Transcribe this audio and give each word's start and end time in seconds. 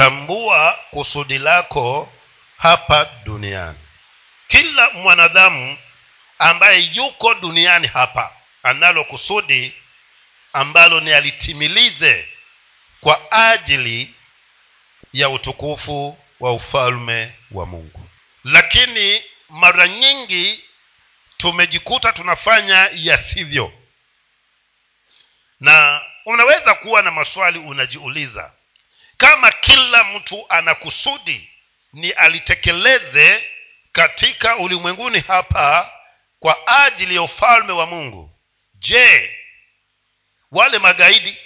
tambua 0.00 0.78
kusudi 0.90 1.38
lako 1.38 2.12
hapa 2.58 3.04
duniani. 3.24 3.78
Kila 4.48 4.90
mwanadamu 4.90 5.78
ambaye 6.38 6.80
yuko 6.94 7.34
duniani 7.34 7.86
hapa 7.86 8.32
analo 8.62 9.04
kusudi 9.04 9.74
ambalo 10.52 11.00
ni 11.00 11.12
alitimilize 11.12 12.28
kwa 13.00 13.32
ajili 13.32 14.14
ya 15.12 15.28
utukufu 15.30 16.18
wa 16.40 16.52
ufalme 16.52 17.34
wa 17.50 17.66
mungu. 17.66 18.08
Lakini 18.44 19.22
mara 19.48 19.88
nyingi 19.88 20.64
tumejikuta 21.36 22.12
tunafanya 22.12 22.90
yasivyo. 22.94 23.72
Na 25.60 26.02
unaweza 26.26 26.74
kuwa 26.74 27.02
na 27.02 27.10
maswali 27.10 27.58
unajiuliza 27.58 28.52
kama 29.20 29.52
kila 29.52 30.04
mtu 30.04 30.46
ana 30.48 30.74
kusudi 30.74 31.50
ni 31.92 32.10
alitekeleze 32.10 33.50
katika 33.92 34.56
ulimwenguni 34.56 35.20
hapa 35.20 35.92
kwa 36.38 36.66
ajili 36.84 37.14
ya 37.14 37.22
ufalme 37.22 37.72
wa 37.72 37.86
mungu 37.86 38.30
je 38.74 39.36
wale 40.50 40.78
magaidi 40.78 41.36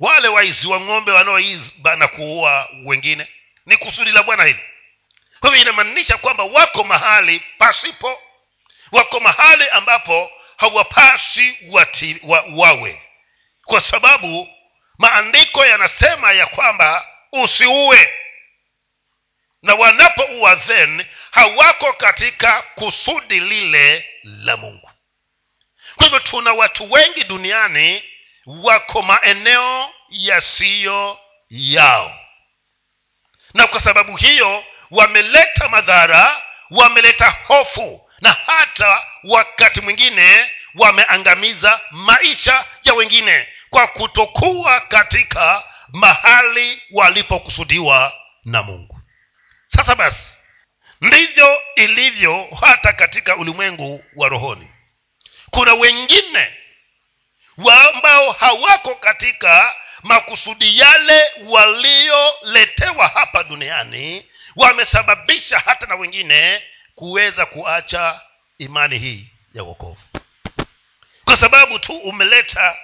wale 0.00 0.28
waizi 0.28 0.66
wa 0.66 0.80
ng'ombe 0.80 1.12
wanaoiba 1.12 1.96
na 1.96 2.08
kuua 2.08 2.68
wengine 2.84 3.28
ni 3.66 3.76
kusudi 3.76 4.10
la 4.12 4.22
bwana 4.22 4.44
hili? 4.44 4.60
Kwa 5.40 5.50
hivyo 5.50 5.62
inamaanisha 5.62 6.16
kwamba 6.16 6.44
wako 6.44 6.84
mahali 6.84 7.42
pasipo 7.58 8.22
wako 8.92 9.20
mahali 9.20 9.68
ambapo 9.68 10.30
hawapasi 10.56 11.58
wati, 11.70 12.20
wa, 12.22 12.44
wawe. 12.54 13.02
Kwa 13.64 13.80
sababu 13.80 14.48
maandiko 15.02 15.66
yanasema 15.66 16.32
ya 16.32 16.46
kwamba 16.46 17.08
usiue. 17.32 18.12
Na 19.62 19.74
wanapouwa 19.74 20.56
then 20.56 21.04
hawako 21.30 21.92
katika 21.92 22.62
kusudi 22.62 23.40
lile 23.40 24.08
la 24.24 24.56
mungu. 24.56 24.90
Kwa 25.96 26.04
hivyo 26.04 26.20
tuna 26.20 26.52
watu 26.52 26.92
wengi 26.92 27.24
duniani 27.24 28.04
wako 28.46 29.02
maeneo 29.02 29.94
yasiyo 30.10 31.18
yao. 31.50 32.18
Na 33.54 33.66
kwa 33.66 33.80
sababu 33.80 34.16
hiyo 34.16 34.64
wameleta 34.90 35.68
madhara 35.68 36.42
wameleta 36.70 37.30
hofu 37.46 38.10
na 38.20 38.36
hata 38.46 39.06
wakati 39.24 39.80
mwingine 39.80 40.52
wameangamiza 40.74 41.80
maisha 41.90 42.64
ya 42.84 42.94
wengine 42.94 43.48
kwa 43.72 43.86
kutokuwa 43.86 44.80
katika 44.80 45.64
mahali 45.92 46.82
walipokusudiwa 46.90 48.12
na 48.44 48.62
mungu. 48.62 49.00
Sasa 49.68 49.94
basi 49.94 50.38
ndivyo 51.00 51.62
ilivyo 51.76 52.48
hata 52.60 52.92
katika 52.92 53.36
ulimwengu 53.36 54.04
wa 54.16 54.28
rohoni. 54.28 54.68
Kuna 55.50 55.74
wengine 55.74 56.56
ambao 57.94 58.30
hawako 58.32 58.94
katika 58.94 59.74
makusudi 60.02 60.78
yale 60.78 61.22
walioletewa 61.44 63.08
hapa 63.08 63.42
duniani 63.42 64.26
wamesababisha 64.56 65.58
hata 65.58 65.86
na 65.86 65.94
wengine 65.94 66.62
kuweza 66.94 67.46
kuacha 67.46 68.20
imani 68.58 68.98
hii 68.98 69.28
ya 69.52 69.62
wokovu. 69.62 70.00
Kwa 71.24 71.36
sababu 71.36 71.78
tu 71.78 71.96
umeleta 71.96 72.76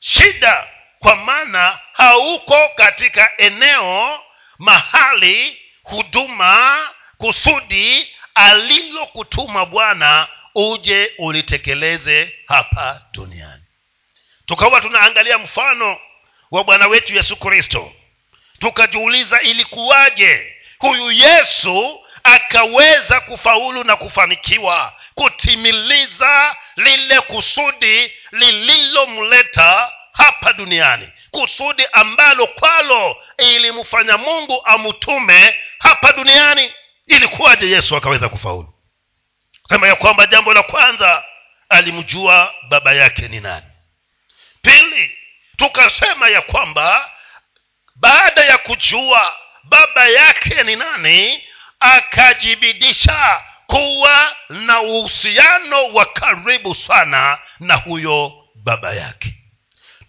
shida 0.00 0.68
kwa 0.98 1.16
maana 1.16 1.78
hauko 1.92 2.68
katika 2.68 3.36
eneo 3.36 4.20
mahali 4.58 5.62
huduma 5.82 6.78
kusudi 7.18 8.10
alilokutuma 8.34 9.66
bwana 9.66 10.28
uje 10.54 11.12
ulitekeleze 11.18 12.34
hapa 12.46 13.02
duniani. 13.12 13.62
Tukawa 14.46 14.80
tunaangalia 14.80 15.38
mfano 15.38 15.98
wa 16.50 16.64
bwana 16.64 16.86
wetu 16.86 17.14
yesu 17.14 17.36
kristo. 17.36 17.92
Tukajiuliza 18.58 19.40
ilikuwaje 19.40 20.56
huyu 20.78 21.10
yesu 21.12 22.04
akaweza 22.24 23.20
kufaulu 23.20 23.84
na 23.84 23.96
kufanikiwa 23.96 24.92
kutimiliza 25.14 26.56
lile 26.76 27.20
kusudi 27.20 28.12
lililomleta 28.32 29.92
hapa 30.12 30.52
duniani 30.52 31.08
kusudi 31.30 31.86
ambalo 31.92 32.46
kwalo 32.46 33.16
ilimfanya 33.38 34.16
mungu 34.18 34.62
amutume 34.66 35.56
hapa 35.78 36.12
duniani 36.12 36.72
ilikuwaje 37.06 37.70
yesu 37.70 37.96
akaweza 37.96 38.28
kufaulu? 38.28 38.74
Sema 39.68 39.88
ya 39.88 39.94
kwamba 39.96 40.26
jambo 40.26 40.54
la 40.54 40.62
kwanza 40.62 41.24
alimjua 41.68 42.54
baba 42.68 42.92
yake 42.92 43.28
ni 43.28 43.40
nani. 43.40 43.66
Pili 44.62 45.18
tukasema 45.56 46.28
ya 46.28 46.40
kwamba 46.42 47.10
baada 47.96 48.44
ya 48.44 48.58
kujua 48.58 49.36
baba 49.64 50.08
yake 50.08 50.62
ni 50.62 50.76
nani 50.76 51.44
akajibidisha 51.80 53.42
kuwa 53.66 54.36
na 54.48 54.80
uhusiano 54.80 55.86
wa 55.92 56.06
karibu 56.06 56.74
sana 56.74 57.38
na 57.60 57.74
huyo 57.74 58.32
baba 58.54 58.92
yake 58.94 59.39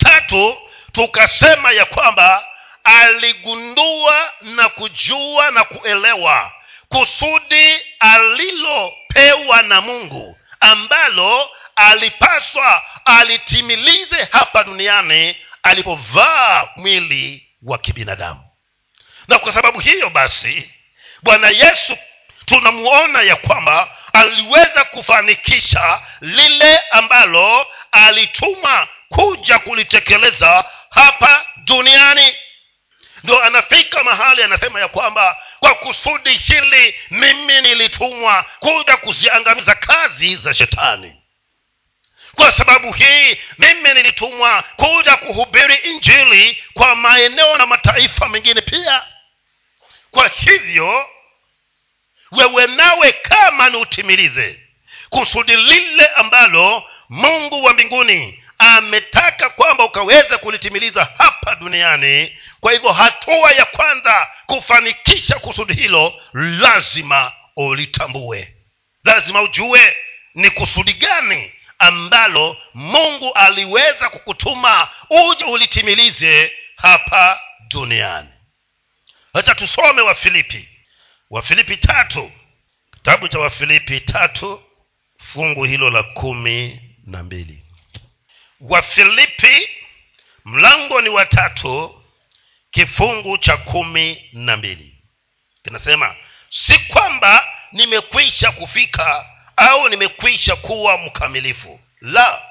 tatu 0.03 0.57
tukasema 0.91 1.71
ya 1.71 1.85
kwamba 1.85 2.45
aligundua 2.83 4.31
na 4.41 4.69
kujua 4.69 5.51
na 5.51 5.63
kuelewa 5.63 6.51
kusudi 6.89 7.75
alilopewa 7.99 9.61
na 9.61 9.81
mungu 9.81 10.37
ambalo 10.59 11.49
alipaswa 11.75 12.83
alitimilize 13.05 14.27
hapa 14.31 14.63
duniani 14.63 15.37
alipovaa 15.63 16.67
mwili 16.75 17.47
wa 17.63 17.77
kibinadamu. 17.77 18.43
Na 19.27 19.39
kwa 19.39 19.53
sababu 19.53 19.79
hiyo 19.79 20.09
basi 20.09 20.71
bwana 21.23 21.49
yesu 21.49 21.97
tunamuona 22.45 23.21
ya 23.21 23.35
kwamba 23.35 23.89
aliweza 24.13 24.83
kufanikisha 24.83 26.01
lile 26.21 26.77
ambalo 26.91 27.67
alituma 27.91 28.87
kuja 29.11 29.59
kulitekeleza 29.59 30.65
hapa 30.89 31.45
duniani. 31.57 32.35
Ndo 33.23 33.41
anafika 33.43 34.03
mahali 34.03 34.43
anasema 34.43 34.79
ya 34.79 34.87
kwamba 34.87 35.37
kwa 35.59 35.75
kusudi 35.75 36.29
hili 36.33 36.95
mimi 37.11 37.61
nilitumwa 37.61 38.45
kuja 38.59 38.97
kuziangamiza 38.97 39.75
kazi 39.75 40.35
za 40.35 40.53
shetani. 40.53 41.15
Kwa 42.35 42.51
sababu 42.51 42.91
hii 42.93 43.37
mimi 43.57 43.93
nilitumwa 43.93 44.63
kuja 44.75 45.17
kuhubiri 45.17 45.75
injili 45.75 46.63
kwa 46.73 46.95
maeneo 46.95 47.57
na 47.57 47.65
mataifa 47.65 48.29
mengine 48.29 48.61
pia. 48.61 49.03
Kwa 50.11 50.27
hivyo 50.27 51.09
wewe 52.31 52.67
nawe 52.67 53.11
kama 53.11 53.69
ni 53.69 53.77
utimilize 53.77 54.59
kusudi 55.09 55.55
lile 55.55 56.05
ambalo 56.07 56.89
mungu 57.09 57.63
wa 57.63 57.73
mbinguni 57.73 58.40
ametaka 58.61 59.49
kwamba 59.49 59.83
ukaweze 59.85 60.37
kulitimiliza 60.37 61.09
hapa 61.17 61.55
duniani. 61.55 62.37
Kwa 62.59 62.71
hivyo 62.71 62.91
hatua 62.91 63.51
ya 63.51 63.65
kwanza 63.65 64.27
kufanikisha 64.45 65.39
kusudi 65.39 65.73
hilo 65.73 66.21
lazima 66.33 67.31
ulitambue. 67.55 68.55
Lazima 69.03 69.41
ujue 69.41 69.95
ni 70.35 70.49
kusudi 70.49 70.93
gani 70.93 71.51
ambalo 71.79 72.57
mungu 72.73 73.33
aliweza 73.33 74.09
kukutuma 74.09 74.87
uje 75.09 75.43
ulitimilize 75.45 76.53
hapa 76.75 77.39
duniani. 77.69 78.29
Hata 79.33 79.55
tusome 79.55 80.01
wafilipi. 80.01 80.69
Wafilipi 81.29 81.77
tatu. 81.77 82.31
Kitabu 82.93 83.27
cha 83.27 83.39
wafilipi 83.39 83.99
tatu 83.99 84.61
fungu 85.33 85.63
hilo 85.63 85.89
la 85.89 86.03
kumi 86.03 86.81
na 87.05 87.23
mbili 87.23 87.63
wafilipi 88.61 89.69
mlango 90.45 91.01
ni 91.01 91.09
watatu 91.09 92.03
kifungu 92.71 93.37
cha 93.37 93.57
kumi 93.57 94.29
na 94.33 94.57
mbili. 94.57 94.95
Kinasema 95.63 96.15
si 96.49 96.79
kwamba 96.79 97.45
nimekwisha 97.71 98.51
kufika 98.51 99.25
au 99.55 99.89
nimekwisha 99.89 100.55
kuwa 100.55 100.97
mkamilifu. 100.97 101.79
La 102.01 102.41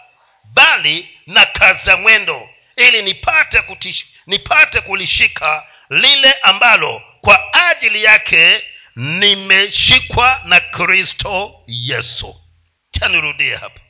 bali 0.45 1.19
na 1.27 1.45
kaza 1.47 1.97
mwendo 1.97 2.49
ili 2.77 3.03
nipate 3.03 3.63
kutish, 3.63 4.07
nipate 4.27 4.81
kulishika 4.81 5.67
lile 5.91 6.33
ambalo 6.33 7.03
kwa 7.21 7.53
ajili 7.71 8.05
yake 8.05 8.65
nimeshikwa 8.97 10.41
na 10.45 10.61
kristo 10.61 11.55
yesu. 11.67 12.41
Chanirudie 12.91 13.57
hapa 13.57 13.81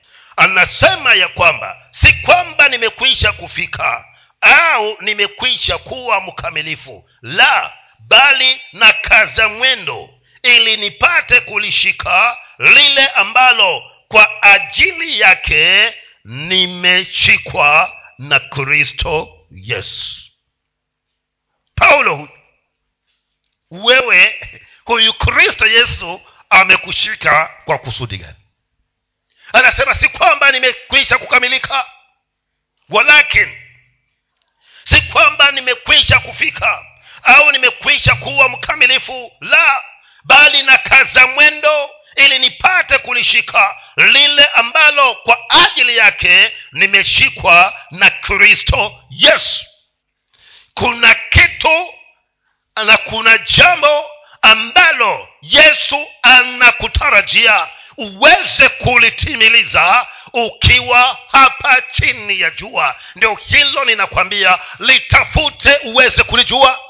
anasema 0.40 1.14
ya 1.14 1.28
kwamba 1.28 1.78
si 1.90 2.12
kwamba 2.12 2.68
nimekwisha 2.68 3.32
kufika 3.32 4.04
au 4.40 4.96
nimekwisha 5.00 5.78
kuwa 5.78 6.20
mkamilifu. 6.20 7.10
La 7.22 7.76
bali 7.98 8.60
na 8.72 8.92
kaza 8.92 9.48
mwendo 9.48 10.08
ili 10.42 10.76
nipate 10.76 11.40
kulishika 11.40 12.38
lile 12.58 13.06
ambalo 13.06 13.82
kwa 14.08 14.42
ajili 14.42 15.20
yake 15.20 15.94
nimeshikwa 16.24 17.96
na 18.18 18.40
kristo 18.40 19.28
yesu. 19.50 20.30
Paulo 21.74 22.28
wewe 23.70 24.34
huyu 24.84 25.12
kristo 25.14 25.66
yesu 25.66 26.20
amekushika 26.50 27.50
kwa 27.64 27.78
kusudi 27.78 28.16
gani 28.18 28.39
anasema 29.52 29.94
si 29.94 30.08
kwamba 30.08 30.50
nimekwisha 30.50 31.18
kukamilika. 31.18 31.84
Walakin 32.88 33.56
si 34.84 35.00
kwamba 35.00 35.50
nimekwisha 35.50 36.18
kufika 36.20 36.84
au 37.22 37.52
nimekwisha 37.52 38.14
kuwa 38.14 38.48
mkamilifu 38.48 39.32
la 39.40 39.84
bali 40.24 40.62
na 40.62 40.78
kaza 40.78 41.26
mwendo 41.26 41.90
ili 42.16 42.38
nipate 42.38 42.98
kulishika 42.98 43.76
lile 43.96 44.44
ambalo 44.46 45.14
kwa 45.14 45.38
ajili 45.50 45.96
yake 45.96 46.52
nimeshikwa 46.72 47.74
na 47.90 48.10
kristo 48.10 49.04
yesu. 49.10 49.64
Kuna 50.74 51.14
kitu 51.14 51.94
na 52.86 52.96
kuna 52.96 53.38
jambo 53.38 54.10
ambalo 54.42 55.28
yesu 55.42 56.06
anakutarajia 56.22 57.68
uweze 58.00 58.68
kulitimiliza 58.68 60.06
ukiwa 60.32 61.18
hapa 61.32 61.82
chini 61.92 62.40
ya 62.40 62.50
jua. 62.50 62.96
Ndio 63.14 63.34
hilo 63.34 63.84
ninakwambia 63.84 64.58
litafute 64.78 65.80
uweze 65.84 66.22
kulijua. 66.22 66.80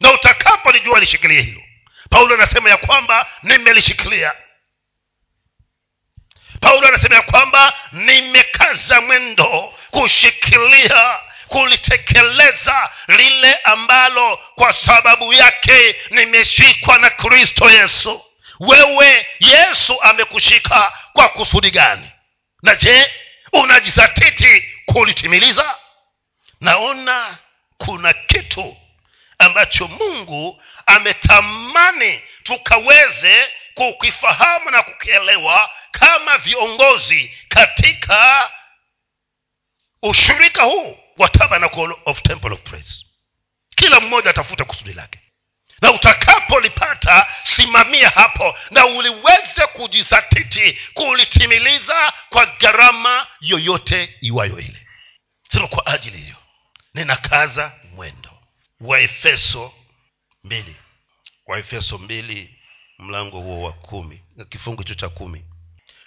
Na 0.00 0.12
utakapolijua 0.12 1.00
lishikilie 1.00 1.40
hilo. 1.40 1.62
Paulo 2.10 2.34
anasema 2.34 2.70
ya 2.70 2.76
kwamba 2.76 3.26
nimelishikilia. 3.42 4.32
Paulo 6.60 6.88
anasema 6.88 7.14
ya 7.14 7.22
kwamba 7.22 7.74
nimekaza 7.92 9.00
mwendo 9.00 9.74
kushikilia 9.90 11.18
kulitekeleza 11.48 12.90
lile 13.08 13.54
ambalo 13.54 14.36
kwa 14.36 14.72
sababu 14.72 15.32
yake 15.32 15.96
nimeshikwa 16.10 16.98
na 16.98 17.10
kristo 17.10 17.70
yesu 17.70 18.24
wewe 18.60 19.26
yesu 19.40 20.02
amekushika 20.02 20.92
kwa 21.12 21.28
kusudi 21.28 21.70
gani? 21.70 22.10
Na 22.62 22.74
je 22.76 23.12
unajizatiti 23.52 24.64
kulitimiliza? 24.86 25.78
Naona 26.60 27.38
kuna 27.78 28.12
kitu 28.12 28.76
ambacho 29.38 29.88
mungu 29.88 30.62
ametamani 30.86 32.22
tukaweze 32.42 33.52
kukifahamu 33.74 34.70
na 34.70 34.82
kukielewa 34.82 35.70
kama 35.90 36.38
viongozi 36.38 37.34
katika 37.48 38.50
ushirika 40.02 40.62
huu 40.62 40.98
wa 41.18 41.28
tabernacle 41.28 41.94
of 42.04 42.22
temple 42.22 42.52
of 42.52 42.60
praise. 42.60 43.04
Kila 43.76 44.00
mmoja 44.00 44.30
atafute 44.30 44.64
kusudi 44.64 44.92
lake 44.92 45.20
na 45.84 45.92
utakapolipata 45.92 47.26
simamia 47.44 48.08
hapo 48.08 48.58
na 48.70 48.86
uliweze 48.86 49.66
kujizatiti 49.72 50.78
kulitimiliza 50.94 52.12
kwa 52.28 52.46
gharama 52.46 53.26
yoyote 53.40 54.16
iwayo 54.20 54.58
ile. 54.58 54.86
Sema 55.52 55.68
kwa 55.68 55.86
ajili 55.86 56.18
hiyo. 56.18 56.36
Ninakaza 56.94 57.72
mwendo. 57.92 58.30
Waefeso 58.80 59.74
mbili. 60.44 60.76
Waefeso 61.46 61.98
mbili 61.98 62.58
mlango 62.98 63.40
huo 63.40 63.62
wa 63.62 63.72
kumi 63.72 64.24
kifungu 64.50 64.82
hicho 64.82 64.94
cha 64.94 65.08
kumi. 65.08 65.44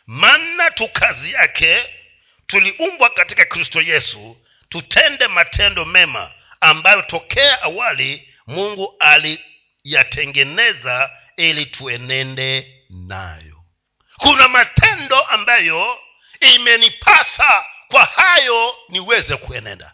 Maana 0.08 0.72
tu 0.72 0.88
kazi 0.88 1.32
yake 1.32 1.86
tuliumbwa 2.48 3.10
katika 3.10 3.46
kristo 3.46 3.82
yesu 3.82 4.38
tutende 4.70 5.28
matendo 5.28 5.86
mema 5.86 6.32
ambayo 6.62 7.02
tokea 7.02 7.62
awali 7.62 8.34
mungu 8.48 8.96
aliyatengeneza 9.88 11.12
ili 11.38 11.66
tuenende 11.66 12.82
nayo. 12.90 13.64
Kuna 14.18 14.48
matendo 14.48 15.22
ambayo 15.22 16.00
imenipasa 16.56 17.66
kwa 17.88 18.06
hayo 18.06 18.76
niweze 18.90 19.36
kuenenda. 19.38 19.94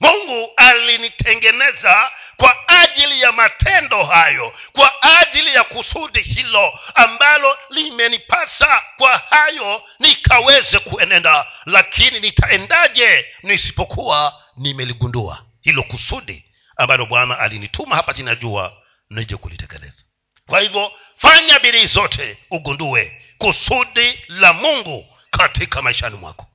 Mungu 0.00 0.50
alinitengeneza 0.56 2.10
kwa 2.36 2.68
ajili 2.68 3.20
ya 3.20 3.32
matendo 3.32 4.04
hayo 4.04 4.54
kwa 4.72 5.02
ajili 5.20 5.54
ya 5.54 5.64
kusudi 5.64 6.20
hilo 6.20 6.78
ambalo 6.94 7.58
limenipasa 7.70 8.82
kwa 8.96 9.16
hayo 9.16 9.82
nikaweze 9.98 10.78
kuenenda. 10.78 11.46
Lakini 11.66 12.20
nitaendaje 12.20 13.26
nisipokuwa 13.42 14.42
nimeligundua? 14.56 15.44
Hilo 15.62 15.82
kusudi 15.82 16.49
ambalo 16.80 17.06
bwana 17.06 17.38
alinituma 17.38 17.96
hapa 17.96 18.14
chini 18.14 18.28
ya 18.28 18.34
jua 18.34 18.82
nije 19.10 19.36
kulitekeleza. 19.36 20.02
Kwa 20.46 20.60
hivyo 20.60 20.92
fanya 21.18 21.58
bidii 21.58 21.86
zote 21.86 22.38
ugundue 22.50 23.22
kusudi 23.38 24.24
la 24.28 24.52
mungu 24.52 25.16
katika 25.30 25.82
maishani 25.82 26.16
mwako. 26.16 26.46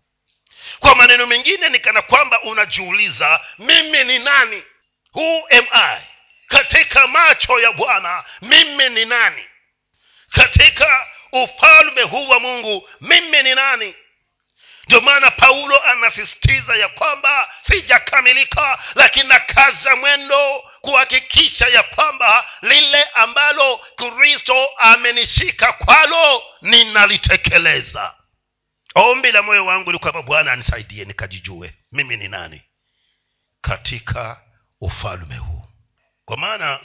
Kwa 0.79 0.95
maneno 0.95 1.25
mengine 1.25 1.69
ni 1.69 1.79
kana 1.79 2.01
kwamba 2.01 2.41
unajiuliza 2.41 3.39
mimi 3.59 4.03
ni 4.03 4.19
nani? 4.19 4.63
Who 5.13 5.47
am 5.51 5.65
i? 5.71 6.01
Katika 6.47 7.07
macho 7.07 7.59
ya 7.59 7.71
bwana 7.71 8.23
mimi 8.41 8.89
ni 8.89 9.05
nani? 9.05 9.45
Katika 10.29 11.07
ufalme 11.31 12.01
huu 12.01 12.27
wa 12.29 12.39
mungu 12.39 12.89
mimi 13.01 13.43
ni 13.43 13.55
nani 13.55 13.95
ndio 14.87 15.01
maana 15.01 15.31
paulo 15.31 15.83
anasisitiza 15.83 16.75
ya 16.75 16.87
kwamba 16.89 17.49
sijakamilika 17.61 18.79
lakini 18.95 19.27
nakaza 19.29 19.95
mwendo 19.95 20.63
kuhakikisha 20.81 21.67
ya 21.67 21.83
kwamba 21.83 22.45
lile 22.61 23.03
ambalo 23.03 23.77
kristo 23.77 24.67
amenishika 24.77 25.73
kwalo 25.73 26.43
ninalitekeleza. 26.61 28.15
Ombi 28.95 29.31
la 29.31 29.41
moyo 29.41 29.65
wangu 29.65 29.91
ni 29.91 29.99
kwamba 29.99 30.21
bwana 30.21 30.51
anisaidie 30.51 31.05
nikajijue 31.05 31.73
mimi 31.91 32.17
ni 32.17 32.27
nani 32.27 32.61
katika 33.61 34.41
ufalme 34.81 35.37
huu. 35.37 35.61
Kwa 36.25 36.37
maana 36.37 36.79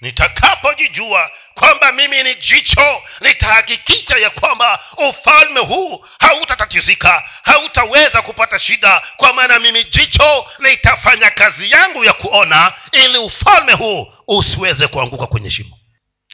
nitakapojijua 0.00 1.30
kwamba 1.54 1.92
mimi 1.92 2.22
ni 2.22 2.34
jicho 2.34 3.02
nitahakikisha 3.20 4.16
ya 4.18 4.30
kwamba 4.30 4.84
ufalme 4.96 5.60
huu 5.60 6.04
hautatatizika 6.20 7.28
hautaweza 7.42 8.22
kupata 8.22 8.58
shida 8.58 9.02
kwa 9.16 9.32
maana 9.32 9.58
mimi 9.58 9.84
jicho 9.84 10.46
nitafanya 10.58 11.30
kazi 11.30 11.70
yangu 11.70 12.04
ya 12.04 12.12
kuona 12.12 12.72
ili 12.92 13.18
ufalme 13.18 13.72
huu 13.72 14.12
usiweze 14.28 14.86
kuanguka 14.86 15.26
kwenye 15.26 15.50
shimo. 15.50 15.78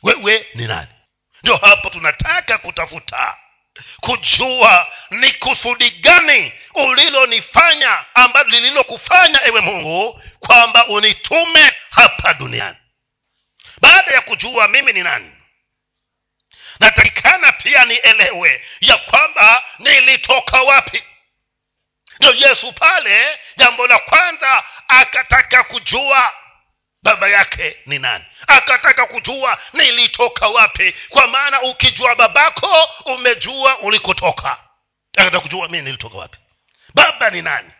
Wewe 0.02 0.46
ni 0.54 0.66
nani? 0.66 0.88
Ndio 1.42 1.56
hapo 1.56 1.90
tunataka 1.90 2.58
kutafuta 2.58 3.37
kujua 4.00 4.87
ni 5.11 5.32
kusudi 5.32 5.90
gani 5.90 6.52
ulilonifanya 6.75 8.04
ambalo 8.14 8.49
lililokufanya 8.49 9.46
ewe 9.46 9.61
mungu 9.61 10.23
kwamba 10.40 10.87
unitume 10.87 11.73
hapa 11.90 12.35
duniani 12.35 12.76
baada 13.80 14.14
ya 14.14 14.21
kujua 14.21 14.68
mimi 14.68 14.92
ni 14.92 15.02
nani 15.02 15.33
natakikana 16.80 17.52
pia 17.52 17.85
nielewe 17.85 18.64
ya 18.80 18.97
kwamba 18.97 19.64
nilitoka 19.78 20.62
wapi. 20.62 21.04
Ndio 22.18 22.35
yesu 22.35 22.73
pale 22.73 23.38
jambo 23.56 23.87
la 23.87 23.99
kwanza 23.99 24.64
akataka 24.88 25.64
kujua 25.64 26.35
baba 27.02 27.28
yake 27.28 27.76
ni 27.87 27.99
nani. 27.99 28.25
Akataka 28.47 29.06
kujua 29.06 29.59
nilitoka 29.73 30.49
wapi 30.49 30.95
kwa 31.09 31.26
maana 31.26 31.62
ukijua 31.62 32.14
babako 32.14 32.90
umejua 33.04 33.78
ulikotoka. 33.78 34.59
Akataka 35.12 35.40
kujua 35.40 35.68
mimi 35.68 35.83
nilitoka 35.83 36.18
wapi. 36.18 36.38
Baba 36.95 37.30
ni 37.30 37.42
nani 37.42 37.71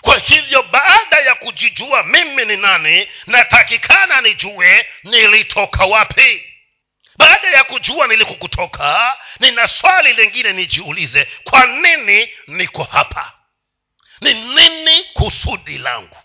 kwa 0.00 0.18
hivyo 0.18 0.62
baada 0.62 1.18
ya 1.20 1.34
kujijua 1.34 2.02
mimi 2.02 2.44
ni 2.44 2.56
nani 2.56 3.08
natakikana 3.26 4.20
nijue 4.20 4.86
nilitoka 5.04 5.84
wapi. 5.84 6.46
Baada 7.16 7.48
ya 7.50 7.64
kujua 7.64 8.06
nilikokutoka 8.06 9.16
nina 9.40 9.68
swali 9.68 10.12
lingine 10.12 10.52
nijiulize 10.52 11.28
kwa 11.44 11.66
nini 11.66 12.30
niko 12.46 12.84
hapa? 12.84 13.32
Ni 14.20 14.34
nini 14.34 15.04
kusudi 15.14 15.78
langu? 15.78 16.16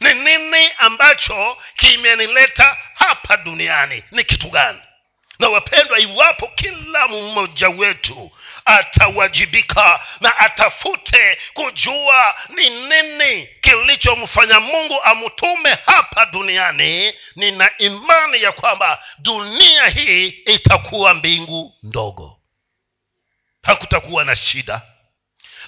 Ni 0.00 0.14
nini 0.14 0.70
ambacho 0.78 1.58
kimenileta 1.76 2.76
hapa 2.94 3.36
duniani? 3.36 4.04
Ni 4.10 4.24
kitu 4.24 4.50
gani 4.50 4.78
na 5.38 5.48
wapendwa 5.48 5.98
iwapo 5.98 6.46
kila 6.48 7.08
mmoja 7.08 7.68
wetu 7.68 8.30
atawajibika 8.64 10.00
na 10.20 10.38
atafute 10.38 11.38
kujua 11.54 12.34
ni 12.48 12.70
nini 12.70 13.46
kilichomfanya 13.60 14.60
mungu 14.60 15.02
amtume 15.02 15.78
hapa 15.86 16.26
duniani 16.26 17.14
nina 17.36 17.70
imani 17.78 18.42
ya 18.42 18.52
kwamba 18.52 19.02
dunia 19.18 19.86
hii 19.88 20.26
itakuwa 20.28 21.14
mbingu 21.14 21.74
ndogo. 21.82 22.40
Hakutakuwa 23.62 24.24
na 24.24 24.36
shida 24.36 24.82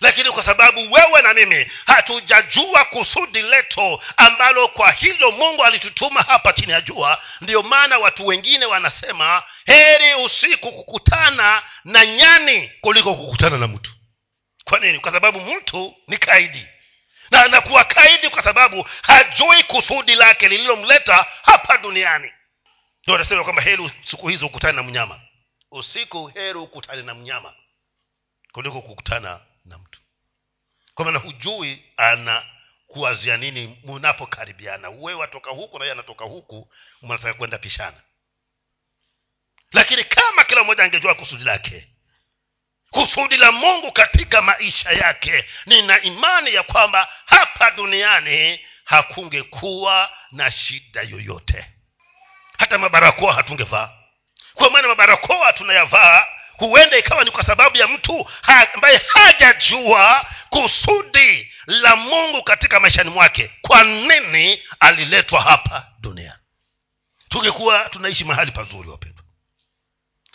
lakini 0.01 0.31
kwa 0.31 0.43
sababu 0.43 0.93
wewe 0.93 1.23
na 1.23 1.35
mimi 1.35 1.71
hatujajua 1.87 2.85
kusudi 2.85 3.43
leto 3.43 4.03
ambalo 4.17 4.69
kwa 4.69 4.91
hilo 4.93 5.31
mungu 5.31 5.65
alitutuma 5.65 6.23
hapa 6.23 6.53
chini 6.53 6.73
ya 6.73 6.81
jua 6.81 7.23
ndiyo 7.41 7.63
maana 7.63 7.99
watu 7.99 8.27
wengine 8.27 8.67
wanasema 8.67 9.43
heri 9.67 10.15
usiku 10.15 10.73
kukutana 10.73 11.63
na 11.85 12.07
nyani 12.07 12.73
kuliko 12.81 13.15
kukutana 13.15 13.59
na 13.59 13.69
mtu. 13.69 13.91
Kwa 14.65 14.79
nini? 14.81 14.99
Kwa 15.01 15.13
sababu 15.13 15.41
mtu 15.41 15.97
ni 16.09 16.19
kaidi. 16.19 16.67
Na 17.31 17.43
anakuwa 17.45 17.85
kaidi 17.85 18.29
kwa 18.29 18.43
sababu 18.43 18.89
hajui 19.03 19.63
kusudi 19.63 20.15
lake 20.15 20.49
lililomleta 20.49 21.27
hapa 21.43 21.77
duniani. 21.77 22.33
Ndio 23.03 23.15
anasema 23.15 23.45
kwamba 23.45 23.63
heri 23.63 23.91
siku 24.05 24.29
hizo 24.29 24.47
ukutane 24.47 24.73
na 24.77 24.83
mnyama. 24.83 25.21
Usiku 25.71 26.27
heri 26.27 26.59
ukutane 26.59 27.03
na 27.03 27.15
mnyama 27.15 27.55
kuliko 28.53 28.83
kukutana 28.83 29.41
na 29.65 29.79
mtu. 29.79 30.01
Kwa 30.95 31.05
maana 31.05 31.19
hujui 31.19 31.85
ana 31.97 32.43
kuwazia 32.87 33.37
nini 33.37 33.81
mnapokaribiana 33.85 34.89
wewe 34.91 35.15
watoka 35.15 35.51
huku 35.51 35.79
na 35.79 35.85
yeye 35.85 35.93
anatoka 35.93 36.25
huku 36.25 36.73
mnataka 37.03 37.35
kwenda 37.35 37.59
pishana. 37.59 38.03
Lakini 39.73 40.05
kama 40.05 40.45
kila 40.45 40.65
mmoja 40.65 40.85
angejua 40.85 41.15
kusudi 41.15 41.45
lake 41.45 41.89
kusudi 42.91 43.37
la 43.37 43.53
mungu 43.53 43.93
katika 43.93 44.43
maisha 44.43 44.91
yake 44.91 45.45
nina 45.67 46.01
imani 46.01 46.55
ya 46.55 46.63
kwamba 46.63 47.09
hapa 47.27 47.71
duniani 47.71 48.61
hakungekuwa 48.85 50.13
na 50.33 50.51
shida 50.51 51.03
yoyote. 51.03 51.67
Hata 52.59 52.79
mabarakoa 52.79 53.33
hatungevaa. 53.35 53.91
Kwa 54.55 54.71
maana 54.71 54.89
mabarakoa 54.89 55.53
tunayavaa 55.53 56.27
huenda 56.61 56.99
ikawa 56.99 57.25
ni 57.25 57.31
kwa 57.31 57.45
sababu 57.45 57.77
ya 57.77 57.89
mtu 57.89 58.27
ambaye 58.75 59.01
hajajua 59.15 60.27
kusudi 60.51 61.53
la 61.67 61.97
mungu 61.97 62.43
katika 62.43 62.81
maishani 62.81 63.11
mwake. 63.11 63.51
Kwa 63.63 63.85
nini 63.85 64.63
aliletwa 64.81 65.43
hapa 65.43 65.87
dunia? 66.01 66.39
Tungekuwa 67.29 67.89
tunaishi 67.89 68.25
mahali 68.25 68.53
pazuri 68.53 68.89
wapendwa. 68.89 69.25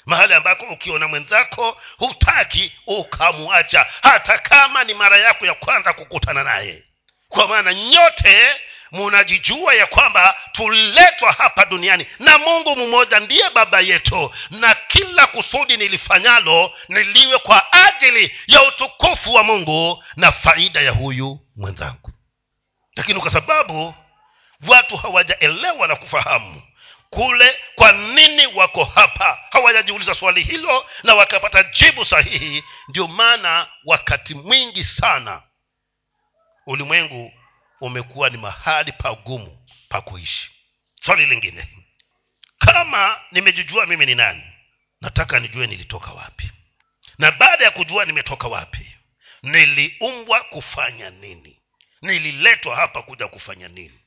Mahali 0.05 0.33
ambako 0.33 0.65
ukiona 0.65 1.07
mwenzako 1.07 1.81
hutaki 1.97 2.71
ukamwacha 2.87 3.85
hata 4.01 4.37
kama 4.37 4.83
ni 4.83 4.93
mara 4.93 5.17
yako 5.17 5.45
ya 5.45 5.53
kwanza 5.53 5.93
kukutana 5.93 6.43
naye. 6.43 6.83
Kwa 7.29 7.47
maana 7.47 7.73
nyote 7.73 8.55
munajijua 8.91 9.75
ya 9.75 9.85
kwamba 9.85 10.35
tuletwa 10.51 11.31
hapa 11.31 11.65
duniani 11.65 12.05
na 12.19 12.37
mungu 12.37 12.75
mmoja 12.75 13.19
ndiye 13.19 13.49
baba 13.49 13.79
yetu 13.81 14.33
na 14.51 14.75
kila 14.75 15.27
kusudi 15.27 15.77
nilifanyalo 15.77 16.73
niliwe 16.89 17.37
kwa 17.37 17.73
ajili 17.73 18.35
ya 18.47 18.63
utukufu 18.63 19.33
wa 19.33 19.43
mungu 19.43 20.03
na 20.15 20.31
faida 20.31 20.81
ya 20.81 20.91
huyu 20.91 21.39
mwenzangu. 21.55 22.11
Lakini 22.95 23.19
kwa 23.19 23.31
sababu 23.31 23.93
watu 24.67 24.97
hawajaelewa 24.97 25.87
na 25.87 25.95
kufahamu 25.95 26.61
kule 27.09 27.59
kwa 27.75 27.91
nini 27.91 28.45
wako 28.47 28.83
hapa 28.83 29.39
hawajajiuliza 29.51 30.13
swali 30.13 30.41
hilo 30.43 30.85
na 31.03 31.15
wakapata 31.15 31.63
jibu 31.63 32.05
sahihi 32.05 32.63
ndio 32.87 33.07
maana 33.07 33.67
wakati 33.85 34.35
mwingi 34.35 34.83
sana 34.83 35.41
ulimwengu 36.65 37.33
umekuwa 37.81 38.29
ni 38.29 38.37
mahali 38.37 38.91
pagumu 38.91 39.65
pa 39.89 40.01
kuishi. 40.01 40.51
Swali 41.05 41.25
lingine. 41.25 41.67
Kama 42.57 43.21
nimejijua 43.31 43.85
mimi 43.85 44.05
ni 44.05 44.15
nani 44.15 44.43
nataka 45.01 45.39
nijue 45.39 45.67
nilitoka 45.67 46.11
wapi. 46.11 46.51
Na 47.17 47.31
baada 47.31 47.65
ya 47.65 47.71
kujua 47.71 48.05
nimetoka 48.05 48.47
wapi 48.47 48.95
niliumbwa 49.43 50.43
kufanya 50.43 51.09
nini? 51.09 51.61
Nililetwa 52.01 52.75
hapa 52.75 53.01
kuja 53.01 53.27
kufanya 53.27 53.67
nini? 53.67 53.99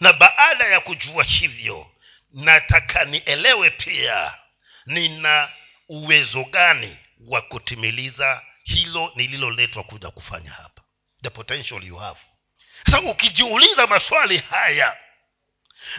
Na 0.00 0.12
baada 0.12 0.64
ya 0.64 0.80
kujua 0.80 1.24
hivyo 1.24 1.90
nataka 2.32 3.04
nielewe 3.04 3.70
pia 3.70 4.38
nina 4.86 5.52
uwezo 5.88 6.44
gani 6.44 6.96
wa 7.28 7.42
kutimiliza 7.42 8.42
hilo 8.64 9.12
nililoletwa 9.16 9.82
kuja 9.82 10.10
kufanya 10.10 10.50
hapa. 10.50 10.82
The 11.22 11.30
potential 11.30 11.84
you 11.84 11.96
have 11.96 12.20
sasa 12.86 13.00
ukijiuliza 13.00 13.86
maswali 13.86 14.38
haya 14.38 14.96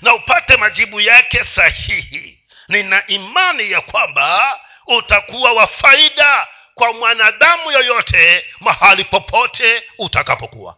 na 0.02 0.14
upate 0.16 0.58
majibu 0.58 1.02
yake 1.02 1.46
sahihi 1.46 2.40
nina 2.68 3.08
imani 3.08 3.72
ya 3.72 3.82
kwamba 3.82 4.60
utakuwa 4.88 5.52
wa 5.52 5.68
faida 5.68 6.48
kwa 6.74 6.94
mwanadamu 6.94 7.72
yoyote 7.72 8.46
mahali 8.60 9.04
popote 9.04 9.84
utakapokuwa. 9.98 10.78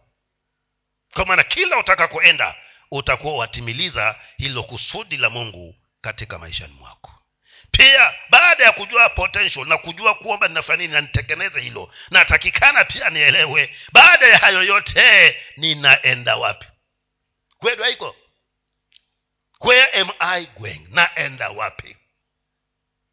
Kwa 1.14 1.26
maana 1.26 1.44
kila 1.44 1.78
utakakoenda 1.78 2.54
utakuwa 2.90 3.36
watimiliza 3.36 4.20
hilo 4.36 4.62
kusudi 4.62 5.16
la 5.16 5.30
mungu 5.30 5.74
katika 6.00 6.38
maishani 6.38 6.72
mwako 6.72 6.95
pia 7.70 8.14
baada 8.30 8.64
ya 8.64 8.72
kujua 8.72 9.08
potential 9.08 9.66
na 9.66 9.78
kujua 9.78 10.14
kuomba 10.14 10.48
ninafanya 10.48 10.76
nini 10.76 10.92
na 10.92 11.00
nitengeneze 11.00 11.60
hilo 11.60 11.94
natakikana 12.10 12.84
pia 12.84 13.10
nielewe 13.10 13.76
baada 13.92 14.26
ya 14.26 14.38
hayo 14.38 14.62
yote 14.62 15.36
ninaenda 15.56 16.36
wapi? 16.36 16.66
Kweli 17.58 17.82
haiko? 17.82 18.16
Where 19.60 20.00
am 20.00 20.10
i 20.18 20.46
going? 20.58 20.86
Naenda 20.90 21.50
wapi 21.50 21.96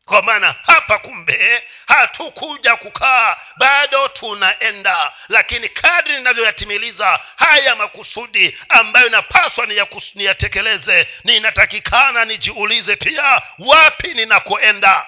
kwa 0.06 0.22
maana 0.22 0.56
hapa 0.66 1.00
kumbe 1.00 1.64
hatukuja 1.88 2.76
kukaa 2.76 3.38
bado 3.58 4.08
tunaenda. 4.08 5.14
Lakini 5.30 5.70
kadri 5.70 6.18
ninavyoyatimiliza 6.18 7.20
haya 7.36 7.76
makusudi 7.76 8.58
ambayo 8.70 9.10
napaswa 9.10 9.68
niyatekeleze 10.16 11.08
ninatakikana 11.24 12.26
nijiulize 12.26 12.96
pia 12.96 13.42
wapi 13.60 14.14
ninakoenda 14.14 15.08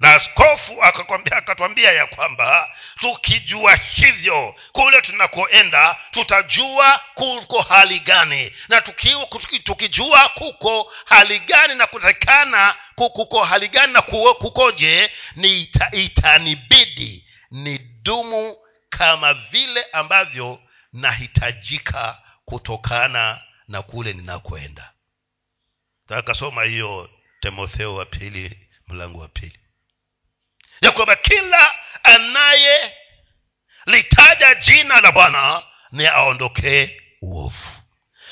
na 0.00 0.14
askofu 0.14 0.82
akatwambia 0.82 1.92
ya 1.92 2.06
kwamba 2.06 2.74
tukijua 3.00 3.74
hivyo 3.74 4.54
kule 4.72 5.00
tunakoenda 5.02 5.96
tutajua 6.10 7.00
kuko 7.14 7.62
hali 7.62 8.00
gani. 8.00 8.52
Na 8.68 8.80
tuki, 8.80 9.14
tukijua 9.64 10.28
kuko 10.28 10.92
hali 11.04 11.38
gani 11.38 11.74
na 11.74 11.86
kutakikana 11.86 12.74
kuko 12.94 13.44
hali 13.44 13.68
gani 13.68 13.92
na 13.92 14.02
kukoje 14.02 15.12
ni 15.36 15.62
ita, 15.62 15.90
itanibidi 15.92 17.24
ni 17.50 17.78
dumu 17.78 18.56
kama 18.90 19.34
vile 19.34 19.82
ambavyo 19.92 20.62
nahitajika 20.92 22.22
kutokana 22.44 23.42
na 23.68 23.82
kule 23.82 24.12
ninakoenda. 24.12 24.92
Takasoma 26.08 26.62
hiyo 26.64 27.10
timotheo 27.40 27.94
wa 27.94 28.04
pili 28.06 28.68
mlango 28.88 29.18
wa 29.20 29.28
pili 29.28 29.58
ya 30.80 30.90
kwamba 30.90 31.16
kila 31.16 31.74
anayelitaja 32.02 34.54
jina 34.54 35.00
la 35.00 35.12
bwana 35.12 35.62
ni 35.92 36.06
aondokee 36.06 37.00
uovu. 37.22 37.68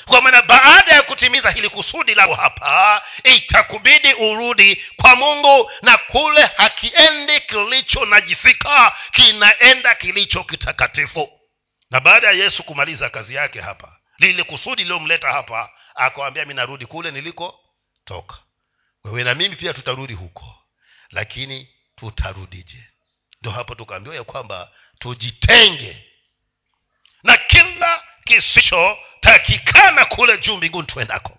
Kwa 0.05 0.21
maana 0.21 0.41
baada 0.41 0.91
ya 0.95 1.01
kutimiza 1.01 1.51
hili 1.51 1.69
kusudi 1.69 2.15
lao 2.15 2.33
hapa 2.33 3.01
itakubidi 3.23 4.13
urudi 4.13 4.83
kwa 5.01 5.15
mungu 5.15 5.71
na 5.81 5.97
kule 5.97 6.49
hakiendi 6.57 7.39
kilicho 7.41 8.05
najisika 8.05 8.95
kinaenda 9.11 9.95
kilicho 9.95 10.43
kitakatifu. 10.43 11.29
Na 11.91 11.99
baada 11.99 12.27
ya 12.27 12.33
yesu 12.33 12.63
kumaliza 12.63 13.09
kazi 13.09 13.35
yake 13.35 13.61
hapa 13.61 13.97
lile 14.19 14.43
kusudi 14.43 14.75
lililomleta 14.81 15.31
hapa 15.31 15.69
akawambia 15.95 16.45
mi 16.45 16.53
narudi 16.53 16.85
kule 16.85 17.11
niliko 17.11 17.59
toka 18.05 18.37
wewe 19.03 19.23
na 19.23 19.35
mimi 19.35 19.55
pia 19.55 19.73
tutarudi 19.73 20.13
huko. 20.13 20.55
Lakini 21.11 21.69
tutarudije. 21.95 22.87
Ndo 23.41 23.51
hapo 23.51 23.75
tukaambiwa 23.75 24.15
ya 24.15 24.23
kwamba 24.23 24.71
tujitenge. 24.99 26.07
Na 27.23 27.37
kila 27.37 28.03
kisichotakikana 28.23 30.05
kule 30.05 30.37
juu 30.37 30.57
mbinguni 30.57 30.87
tuendako 30.87 31.37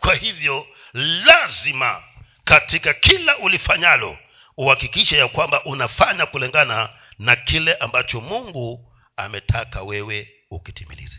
kwa 0.00 0.14
hivyo 0.14 0.66
lazima 0.92 2.04
katika 2.44 2.94
kila 2.94 3.38
ulifanyalo 3.38 4.18
uhakikishe 4.56 5.18
ya 5.18 5.28
kwamba 5.28 5.64
unafanya 5.64 6.26
kulingana 6.26 6.96
na 7.18 7.36
kile 7.36 7.74
ambacho 7.74 8.20
mungu 8.20 8.94
ametaka 9.16 9.82
wewe 9.82 10.28
ukitimilize. 10.50 11.16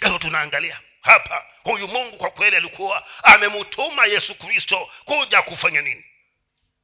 Leo 0.00 0.18
tunaangalia 0.18 0.80
hapa 1.00 1.46
huyu 1.64 1.88
mungu 1.88 2.16
kwa 2.16 2.30
kweli 2.30 2.56
alikuwa 2.56 3.06
amemtuma 3.24 4.06
yesu 4.06 4.34
kristo 4.34 4.90
kuja 5.04 5.42
kufanya 5.42 5.80
nini 5.80 6.04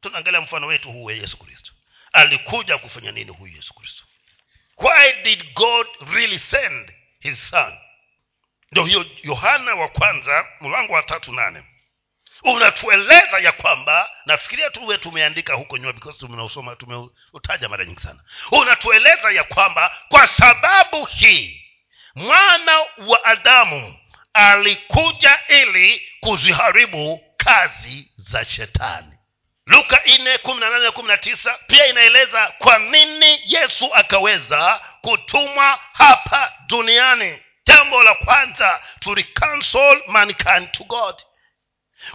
tunaangalia 0.03 0.41
mfano 0.41 0.67
wetu 0.67 0.93
huu 0.93 1.05
wa 1.05 1.13
yesu 1.13 1.37
kristo. 1.39 1.73
Alikuja 2.13 2.79
kufanya 2.79 3.13
nini 3.13 3.31
huyu 3.31 3.57
yesu 3.57 3.75
kristo? 3.75 4.05
Why 4.79 5.13
did 5.23 5.55
god 5.55 5.87
really 6.13 6.39
send 6.39 6.93
his 7.21 7.49
son? 7.49 7.79
Ndio 8.73 8.85
hiyo 8.85 9.07
yohana 9.23 9.75
wa 9.75 9.89
kwanza 9.89 10.47
mlango 10.61 10.93
wa 10.93 11.03
tatu 11.03 11.33
nane. 11.33 11.65
Unatueleza 12.43 13.39
ya 13.39 13.53
kwamba 13.53 14.11
nafikiria 14.27 14.71
tuwe 14.71 14.99
tumeandika 14.99 15.55
huko 15.55 15.79
nyuma 15.79 15.93
because 15.93 16.19
tumeusoma 16.19 16.77
tumeutaja 16.77 17.69
mara 17.69 17.85
nyingi 17.85 18.01
sana. 18.01 18.25
Unatueleza 18.51 19.31
ya 19.31 19.45
kwamba 19.45 19.97
kwa 20.09 20.29
sababu 20.29 21.05
hii 21.05 21.67
mwana 22.15 22.79
wa 22.99 23.25
adamu 23.25 23.99
alikuja 24.33 25.41
ili 25.49 26.03
kuziharibu 26.21 27.21
kazi 27.37 28.13
za 28.17 28.45
shetani 28.45 29.13
luka 29.67 30.01
nne 30.07 30.39
kumi 30.39 30.61
na 30.61 30.71
nane 30.71 30.91
kumi 30.91 31.09
na 31.09 31.17
tisa 31.17 31.59
pia 31.67 31.87
inaeleza 31.87 32.53
kwa 32.59 32.79
nini 32.79 33.41
yesu 33.45 33.95
akaweza 33.95 34.81
kutumwa 35.01 35.81
hapa 35.93 36.53
duniani. 36.67 37.39
Jambo 37.67 38.03
la 38.03 38.15
kwanza 38.15 38.83
to 39.01 39.15
reconcile 39.15 40.03
mankind 40.07 40.73
to 40.73 40.85
god. 40.85 41.23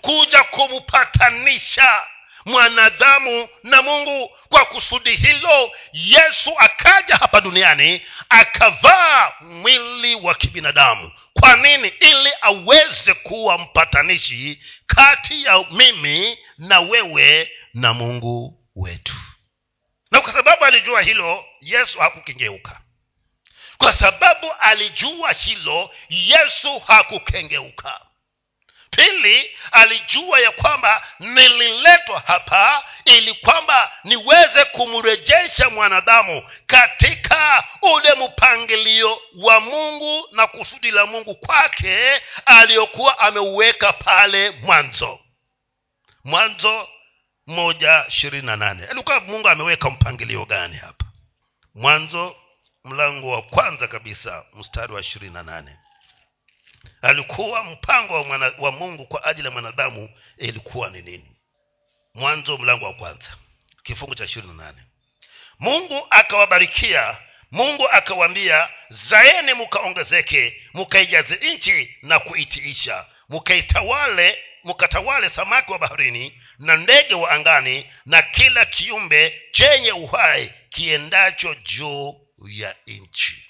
Kuja 0.02 0.44
kumpatanisha 0.44 2.04
mwanadamu 2.48 3.50
na 3.64 3.82
mungu. 3.82 4.32
Kwa 4.50 4.66
kusudi 4.66 5.16
hilo 5.16 5.72
yesu 5.94 6.54
akaja 6.60 7.16
hapa 7.16 7.42
duniani 7.42 8.02
akavaa 8.30 9.32
mwili 9.42 10.16
wa 10.16 10.36
kibinadamu. 10.36 11.12
Kwa 11.34 11.56
nini? 11.56 11.88
Ili 12.00 12.32
aweze 12.42 13.14
kuwa 13.14 13.58
mpatanishi 13.58 14.60
kati 14.88 15.44
ya 15.44 15.66
mimi 15.72 16.38
na 16.58 16.80
wewe 16.80 17.52
na 17.74 17.94
mungu 17.94 18.60
wetu. 18.76 19.16
Na 20.12 20.22
kwa 20.22 20.34
sababu 20.34 20.66
alijua 20.66 21.02
hilo 21.02 21.46
yesu 21.62 22.00
hakukengeuka. 22.00 22.82
Kwa 23.78 23.94
sababu 23.94 24.52
alijua 24.60 25.32
hilo 25.32 25.90
yesu 26.10 26.80
hakukengeuka 26.80 28.02
pili 28.98 29.58
alijua 29.72 30.40
ya 30.40 30.52
kwamba 30.52 31.04
nililetwa 31.20 32.24
hapa 32.28 32.84
ili 33.06 33.34
kwamba 33.34 33.92
niweze 34.04 34.66
kumrejesha 34.66 35.70
mwanadamu 35.70 36.44
katika 36.68 37.64
ule 37.82 38.14
mpangilio 38.14 39.22
wa 39.38 39.60
mungu 39.60 40.28
na 40.32 40.48
kusudi 40.48 40.92
la 40.92 41.06
mungu 41.06 41.36
kwake 41.36 42.22
aliyokuwa 42.46 43.20
ameuweka 43.20 43.94
pale 43.94 44.52
mwanzo. 44.52 45.20
Mwanzo 46.24 46.88
moja 47.48 48.06
ishirini 48.08 48.46
na 48.46 48.56
nane. 48.56 48.86
Alikuwa 48.88 49.20
mungu 49.20 49.50
ameweka 49.50 49.90
mpangilio 49.90 50.46
gani 50.46 50.76
hapa? 50.76 51.06
Mwanzo 51.76 52.36
mlango 52.84 53.32
wa 53.32 53.42
kwanza 53.42 53.88
kabisa 53.88 54.46
mstari 54.54 54.94
wa 54.94 55.02
ishirini 55.02 55.34
na 55.34 55.44
nane 55.44 55.78
alikuwa 57.02 57.64
mpango 57.64 58.14
wa, 58.14 58.24
mwana, 58.24 58.54
wa 58.60 58.72
mungu 58.72 59.06
kwa 59.06 59.24
ajili 59.26 59.48
ya 59.48 59.52
mwanadamu 59.52 60.10
ilikuwa 60.38 60.90
ni 60.90 61.02
nini? 61.02 61.38
Mwanzo 62.14 62.58
mlango 62.58 62.86
wa 62.86 62.94
kwanza 62.94 63.38
kifungu 63.84 64.16
cha 64.16 64.26
ishirini 64.26 64.54
na 64.54 64.64
nane. 64.66 64.82
Mungu 65.60 66.08
akawabarikia 66.10 67.18
mungu 67.52 67.90
akawaambia 67.90 68.70
zaeni 68.90 69.54
mukaongezeke 69.54 70.62
mukaijaze 70.74 71.36
nchi 71.56 71.98
na 72.02 72.20
kuitiisha 72.20 73.06
mukaitawale 73.30 74.44
mukatawale 74.64 75.30
samaki 75.30 75.72
wa 75.72 75.80
baharini 75.80 76.42
na 76.60 76.78
ndege 76.78 77.14
wa 77.14 77.32
angani 77.32 77.92
na 78.06 78.22
kila 78.22 78.66
kiumbe 78.66 79.42
chenye 79.52 79.92
uhai 79.92 80.54
kiendacho 80.70 81.56
juu 81.56 82.28
ya 82.48 82.76
nchi 82.88 83.47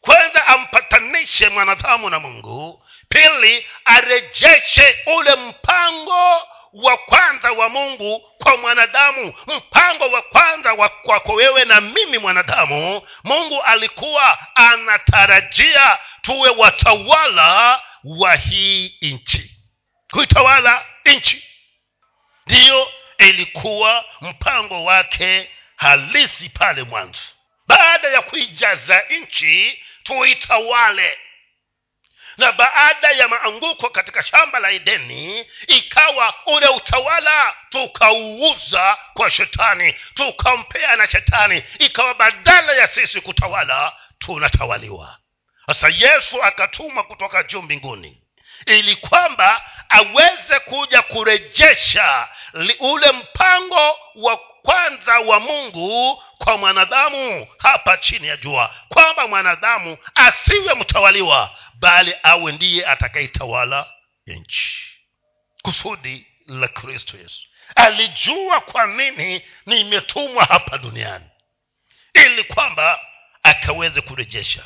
kwanza 0.00 0.46
ampatanishe 0.46 1.48
mwanadamu 1.48 2.10
na 2.10 2.18
mungu. 2.18 2.86
Pili 3.08 3.66
arejeshe 3.84 4.96
ule 5.06 5.34
mpango 5.36 6.42
wa 6.72 6.96
kwanza 6.98 7.52
wa 7.52 7.68
mungu 7.68 8.20
kwa 8.38 8.56
mwanadamu. 8.56 9.34
Mpango 9.56 10.04
wa 10.08 10.22
kwanza 10.22 10.72
wa 10.72 10.88
kwako 10.88 11.32
wewe 11.32 11.64
na 11.64 11.80
mimi 11.80 12.18
mwanadamu 12.18 13.02
mungu 13.24 13.62
alikuwa 13.62 14.38
anatarajia 14.54 15.98
tuwe 16.22 16.50
watawala 16.50 17.82
wa 18.04 18.34
hii 18.34 18.96
nchi. 19.02 19.50
Kuitawala 20.12 20.86
nchi. 21.04 21.44
Ndiyo 22.46 22.92
ilikuwa 23.18 24.04
mpango 24.20 24.84
wake 24.84 25.50
halisi 25.76 26.48
pale 26.48 26.82
mwanzo. 26.82 27.22
Baada 27.66 28.08
ya 28.08 28.22
kuijaza 28.22 29.00
nchi 29.10 29.82
tuitawale. 30.02 31.18
Na 32.36 32.52
baada 32.52 33.10
ya 33.10 33.28
maanguko 33.28 33.90
katika 33.90 34.24
shamba 34.24 34.58
la 34.58 34.70
edeni 34.70 35.46
ikawa 35.66 36.34
ule 36.46 36.68
utawala 36.68 37.54
tukauuza 37.68 38.98
kwa 39.14 39.30
shetani 39.30 39.94
tukampea 40.14 40.96
na 40.96 41.06
shetani 41.06 41.62
ikawa 41.78 42.14
badala 42.14 42.72
ya 42.72 42.88
sisi 42.88 43.20
kutawala 43.20 43.96
tunatawaliwa. 44.18 45.18
Sasa 45.66 45.88
yesu 45.88 46.42
akatumwa 46.42 47.04
kutoka 47.04 47.42
juu 47.42 47.62
mbinguni 47.62 48.22
ili 48.66 48.96
kwamba 48.96 49.64
aweze 49.88 50.60
kuja 50.60 51.02
kurejesha 51.02 52.28
ule 52.80 53.12
mpango 53.12 53.98
wa 54.14 54.36
kwanza 54.70 55.18
wa 55.20 55.40
mungu 55.40 56.22
kwa 56.38 56.56
mwanadamu 56.56 57.46
hapa 57.58 57.96
chini 57.96 58.26
ya 58.26 58.36
jua 58.36 58.74
kwamba 58.88 59.28
mwanadamu 59.28 59.98
asiwe 60.14 60.74
mtawaliwa 60.74 61.56
bali 61.74 62.14
awe 62.22 62.52
ndiye 62.52 62.86
atakayetawala 62.86 63.92
nchi. 64.26 64.76
Kusudi 65.62 66.26
la 66.46 66.68
kristo 66.68 67.16
yesu. 67.16 67.40
Alijua 67.76 68.60
kwa 68.60 68.86
nini 68.86 69.42
nimetumwa 69.66 70.44
hapa 70.44 70.78
duniani 70.78 71.30
ili 72.14 72.44
kwamba 72.44 73.00
akaweze 73.42 74.00
kurejesha 74.00 74.62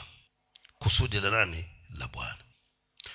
kusudi 0.78 1.20
la 1.20 1.30
nani? 1.30 1.68
La 1.98 2.06
bwana. 2.06 2.38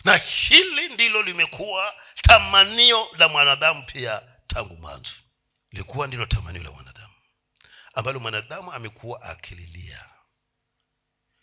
Na 0.04 0.18
hili 0.18 0.90
ndilo 0.90 1.22
limekuwa 1.22 1.94
tamanio 2.22 3.08
la 3.18 3.28
mwanadamu 3.30 3.84
pia 3.84 4.22
tangu 4.48 4.78
mwanzo 4.78 5.12
lilikuwa 5.72 6.08
ndilo 6.08 6.26
tamanio 6.26 6.64
la 6.64 6.72
mwanadamu 6.72 7.14
ambalo 7.94 8.20
mwanadamu 8.20 8.72
amekuwa 8.72 9.22
akililia. 9.22 10.10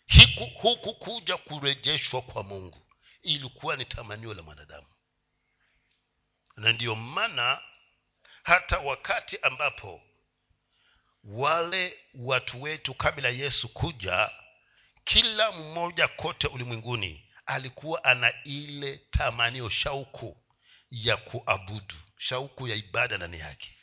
Hiku 0.05 0.45
huku 0.45 0.95
kuja 0.95 1.37
kurejeshwa 1.37 2.21
kwa 2.21 2.43
mungu. 2.43 2.87
Ilikuwa 3.21 3.75
ni 3.75 3.85
tamanio 3.85 4.33
la 4.33 4.43
mwanadamu. 4.43 4.87
Na 6.57 6.71
ndiyo 6.71 6.95
maana 6.95 7.61
hata 8.43 8.79
wakati 8.79 9.37
ambapo 9.41 10.01
wale 11.23 11.99
watu 12.13 12.61
wetu 12.61 12.93
kabla 12.93 13.29
yesu 13.29 13.69
kuja 13.69 14.29
kila 15.03 15.51
mmoja 15.51 16.07
kote 16.07 16.47
ulimwenguni 16.47 17.29
alikuwa 17.45 18.03
ana 18.03 18.43
ile 18.43 18.97
tamanio 18.97 19.69
shauku 19.69 20.37
ya 20.91 21.17
kuabudu 21.17 21.95
shauku 22.17 22.67
ya 22.67 22.75
ibada 22.75 23.17
ndani 23.17 23.39
yake 23.39 23.76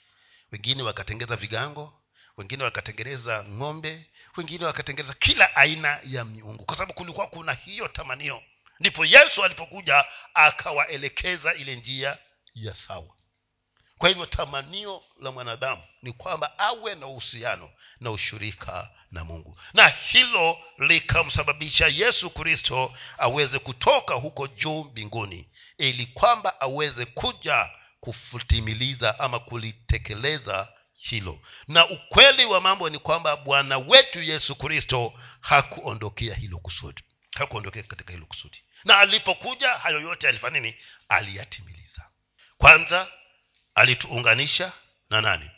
wengine 0.55 0.83
wakatengeza 0.83 1.37
vigango 1.37 1.93
wengine 2.37 2.65
wakatengeneza 2.65 3.45
ng'ombe 3.45 4.11
wengine 4.37 4.65
wakatengeneza 4.65 5.15
kila 5.15 5.57
aina 5.57 6.01
ya 6.05 6.25
miungu. 6.25 6.65
Kwa 6.65 6.77
sababu 6.77 6.93
kulikuwa 6.95 7.27
kuna 7.27 7.53
hiyo 7.53 7.89
tamanio. 7.89 8.43
Ndipo 8.81 9.05
yesu 9.05 9.45
alipokuja 9.45 10.05
akawaelekeza 10.35 11.55
ile 11.55 11.77
njia 11.77 12.19
ya 12.55 12.75
sawa. 12.75 13.17
Kwa 13.99 14.09
hivyo 14.09 14.27
tamanio 14.27 15.03
la 15.21 15.33
mwanadamu 15.33 15.83
ni 16.03 16.13
kwamba 16.13 16.59
awe 16.59 16.95
na 16.95 17.07
uhusiano 17.07 17.71
na 18.01 18.11
ushirika 18.11 18.91
na 19.11 19.25
mungu. 19.25 19.59
Na 19.73 19.89
hilo 19.89 20.59
likamsababisha 20.79 21.87
yesu 21.87 22.31
kristo 22.31 22.95
aweze 23.19 23.59
kutoka 23.59 24.15
huko 24.15 24.47
juu 24.49 24.85
mbinguni 24.85 25.49
ili 25.79 26.07
kwamba 26.07 26.61
aweze 26.61 27.05
kuja 27.05 27.71
kutimiliza 28.05 29.19
ama 29.21 29.39
kulitekeleza 29.39 30.73
hilo. 30.95 31.41
Na 31.69 31.89
ukweli 31.89 32.45
wa 32.45 32.61
mambo 32.61 32.91
ni 32.91 32.99
kwamba 32.99 33.37
bwana 33.37 33.79
wetu 33.79 34.23
yesu 34.23 34.55
kristo 34.57 35.13
hakuondokea 35.41 36.35
hilo 36.35 36.59
kusudi. 36.59 37.03
Hakuondokea 37.35 37.83
katika 37.83 38.13
hilo 38.13 38.27
kusudi. 38.27 38.63
Na 38.85 38.99
alipokuja 38.99 39.69
hayo 39.71 40.01
yote 40.01 40.29
alifanya 40.29 40.75
aliyatimiliza 41.09 42.03
kwanza 42.59 43.09
alituunganisha 43.75 44.73
na 45.11 45.21
nani? 45.21 45.51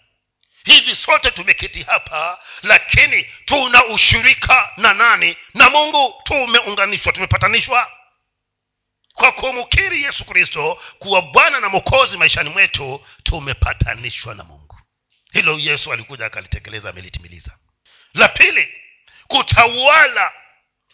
Hivi 0.64 0.94
sote 0.94 1.30
tumeketi 1.30 1.82
hapa 1.82 2.38
lakini 2.62 3.26
tuna 3.44 3.84
ushirika 3.84 4.72
na 4.76 4.94
nani? 4.94 5.36
Na 5.54 5.70
mungu 5.70 6.22
tumeunganishwa 6.24 7.12
tumepatanishwa 7.12 7.90
kwa 9.16 9.32
kumkiri 9.32 10.02
yesu 10.02 10.24
kristo 10.24 10.82
kuwa 10.98 11.22
bwana 11.22 11.60
na 11.60 11.68
mokozi 11.68 12.16
maishani 12.16 12.50
mwetu 12.50 13.06
tumepatanishwa 13.22 14.34
na 14.34 14.44
mungu. 14.44 14.78
Hilo 15.32 15.58
yesu 15.58 15.92
alikuja 15.92 16.26
akalitekeleza 16.26 16.90
amelitimiliza 16.90 17.50
la 18.14 18.28
pili 18.28 18.68
kutawala 19.26 20.32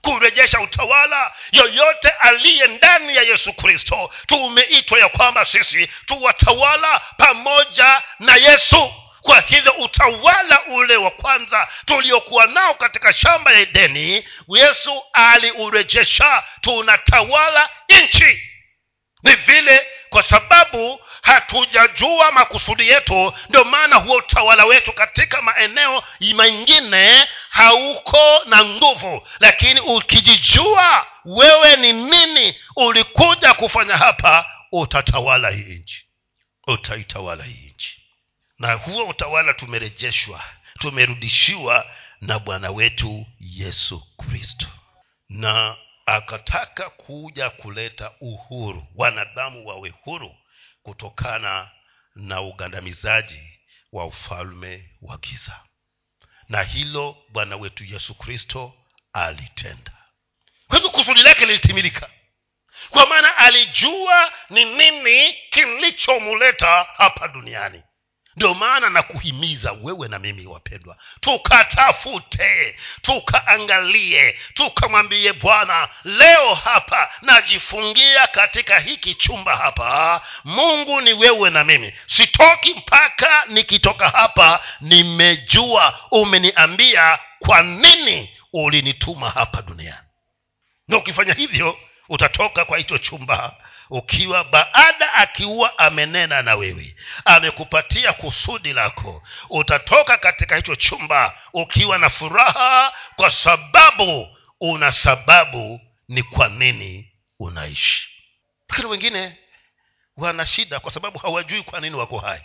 kurejesha 0.02 0.60
utawala 0.60 1.32
yoyote 1.52 2.08
aliye 2.08 2.66
ndani 2.66 3.16
ya 3.16 3.22
yesu 3.22 3.52
kristo. 3.52 4.10
Tumeitwa 4.26 4.98
ya 4.98 5.08
kwamba 5.08 5.44
sisi 5.46 5.86
tuwatawala 6.06 6.98
pamoja 7.16 8.02
na 8.20 8.36
yesu 8.36 8.94
kwa 9.22 9.40
hivyo 9.40 9.72
utawala 9.72 10.64
ule 10.66 10.96
wa 10.96 11.10
kwanza 11.10 11.68
tuliokuwa 11.86 12.46
nao 12.46 12.74
katika 12.74 13.12
shamba 13.12 13.52
ya 13.52 13.60
edeni 13.60 14.24
yesu 14.48 15.02
aliurejesha 15.12 16.44
tunatawala 16.60 17.70
nchi. 17.88 18.42
Ni 19.22 19.34
vile 19.34 19.86
kwa 20.10 20.22
sababu 20.22 21.00
hatujajua 21.22 22.32
makusudi 22.32 22.88
yetu 22.88 23.32
ndio 23.48 23.64
maana 23.64 23.96
huo 23.96 24.16
utawala 24.16 24.64
wetu 24.64 24.92
katika 24.92 25.42
maeneo 25.42 26.02
mengine 26.20 27.28
hauko 27.50 28.40
na 28.46 28.64
nguvu. 28.64 29.28
Lakini 29.40 29.80
ukijijua 29.80 31.06
wewe 31.24 31.76
ni 31.76 31.92
nini 31.92 32.56
ulikuja 32.76 33.54
kufanya 33.54 33.96
hapa 33.96 34.46
utatawala 34.72 35.50
hii 35.50 35.74
nchi. 35.82 36.06
Utaitawala 36.66 37.44
hii 37.44 37.72
nchi 37.74 38.01
na 38.62 38.72
huo 38.72 39.04
utawala 39.04 39.54
tumerejeshwa 39.54 40.44
tumerudishiwa 40.78 41.86
na 42.20 42.38
bwana 42.38 42.70
wetu 42.70 43.26
yesu 43.40 44.16
kristo. 44.16 44.66
Na 45.28 45.76
akataka 46.06 46.90
kuja 46.90 47.50
kuleta 47.50 48.12
uhuru 48.20 48.86
wanadamu 48.94 49.66
wawe 49.66 49.88
huru 50.02 50.36
kutokana 50.82 51.70
na 52.14 52.40
ugandamizaji 52.40 53.58
wa 53.92 54.04
ufalme 54.06 54.90
wa 55.02 55.18
giza. 55.18 55.60
Na 56.48 56.62
hilo 56.62 57.16
bwana 57.28 57.56
wetu 57.56 57.84
yesu 57.84 58.14
kristo 58.14 58.74
alitenda. 59.12 59.92
Kwa 60.68 60.76
hivyo 60.76 60.90
kusudi 60.90 61.22
lake 61.22 61.46
lilitimilika. 61.46 62.10
Kwa 62.90 63.06
maana 63.06 63.36
alijua 63.36 64.32
ni 64.50 64.64
nini 64.64 65.34
kilichomuleta 65.50 66.86
hapa 66.96 67.28
duniani 67.28 67.82
ndio 68.36 68.54
maana 68.54 68.90
nakuhimiza 68.90 69.72
wewe 69.72 70.08
na 70.08 70.18
mimi 70.18 70.46
wapendwa 70.46 70.96
tukatafute 71.20 72.76
tukaangalie 73.02 74.38
tukamwambie 74.54 75.32
bwana 75.32 75.88
leo 76.04 76.54
hapa 76.54 77.10
najifungia 77.22 78.26
katika 78.26 78.78
hiki 78.78 79.14
chumba 79.14 79.56
hapa. 79.56 80.20
Mungu 80.44 81.00
ni 81.00 81.12
wewe 81.12 81.50
na 81.50 81.64
mimi. 81.64 81.92
Sitoki 82.06 82.74
mpaka 82.74 83.44
nikitoka 83.46 84.08
hapa 84.08 84.60
nimejua 84.80 86.00
umeniambia 86.10 87.18
kwa 87.38 87.62
nini 87.62 88.36
ulinituma 88.52 89.30
hapa 89.30 89.62
duniani. 89.62 90.06
Na 90.88 90.96
ukifanya 90.96 91.34
hivyo 91.34 91.78
utatoka 92.08 92.64
kwa 92.64 92.78
hicho 92.78 92.98
chumba 92.98 93.56
ukiwa 93.92 94.44
baada 94.44 95.12
akiwa 95.14 95.78
amenena 95.78 96.42
na 96.42 96.54
wewe. 96.54 96.96
Amekupatia 97.24 98.12
kusudi 98.12 98.72
lako. 98.72 99.22
Utatoka 99.50 100.16
katika 100.18 100.56
hicho 100.56 100.76
chumba 100.76 101.38
ukiwa 101.52 101.98
na 101.98 102.10
furaha 102.10 102.92
kwa 103.16 103.30
sababu 103.30 104.36
una 104.60 104.92
sababu 104.92 105.80
ni 106.08 106.22
kwa 106.22 106.48
nini 106.48 107.12
unaishi. 107.38 108.08
Lakini 108.68 108.88
wengine 108.88 109.38
wana 110.16 110.46
shida 110.46 110.80
kwa 110.80 110.92
sababu 110.92 111.18
hawajui 111.18 111.62
kwa 111.62 111.80
nini 111.80 111.96
wako 111.96 112.18
hai. 112.18 112.44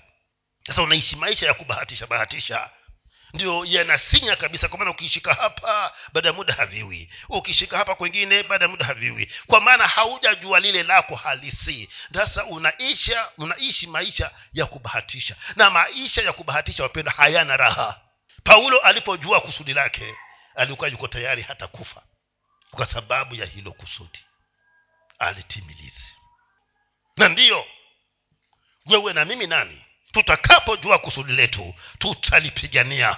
Sasa 0.68 0.82
unaishi 0.82 1.16
maisha 1.16 1.48
ya 1.48 1.54
kubahatisha 1.54 2.08
bahatisha 2.08 2.70
ndio 3.34 3.66
yanasinya 3.66 4.36
kabisa 4.36 4.68
kwa 4.68 4.78
maana 4.80 4.92
ukishika 4.92 5.34
hapa 5.34 5.94
baada 6.14 6.28
ya 6.28 6.34
muda 6.34 6.54
haviwi. 6.54 7.10
Ukishika 7.30 7.78
hapa 7.78 7.96
kwengine 7.96 8.44
baada 8.44 8.66
ya 8.66 8.70
muda 8.72 8.86
haviwi. 8.86 9.32
Kwa 9.48 9.62
maana 9.62 9.88
haujajua 9.88 10.60
lile 10.60 10.84
lako 10.84 11.16
halisi. 11.16 11.90
Sasa 12.14 12.46
unaisha 12.46 13.30
unaishi 13.38 13.88
maisha 13.88 14.32
ya 14.54 14.66
kubahatisha. 14.66 15.36
Na 15.56 15.70
maisha 15.70 16.22
ya 16.22 16.34
kubahatisha 16.34 16.84
wapendwa 16.84 17.14
hayana 17.14 17.58
raha. 17.58 18.02
Paulo 18.44 18.80
alipojua 18.80 19.42
kusudi 19.42 19.74
lake 19.74 20.16
alikuwa 20.56 20.90
yuko 20.90 21.08
tayari 21.08 21.42
hata 21.42 21.68
kufa. 21.68 22.04
Kwa 22.72 22.86
sababu 22.86 23.36
ya 23.36 23.46
hilo 23.46 23.72
kusudi. 23.72 24.20
Alitimilizi 25.20 26.14
na 27.18 27.30
ndiyo 27.30 27.66
wewe 28.86 29.14
na 29.14 29.26
mimi 29.26 29.48
nani 29.48 29.86
tutakapojua 30.12 31.00
kusudi 31.00 31.34
letu 31.34 31.76
tutalipigania. 32.00 33.18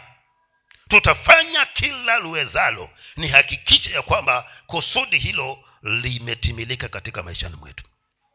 Tutafanya 0.90 1.66
kila 1.66 2.18
luwezalo 2.20 2.90
ni 3.18 3.28
hakikisha 3.28 3.92
ya 3.92 4.02
kwamba 4.02 4.52
kusudi 4.68 5.20
hilo 5.20 5.64
limetimilika 5.84 6.88
katika 6.88 7.24
maishani 7.24 7.56
mwetu. 7.56 7.84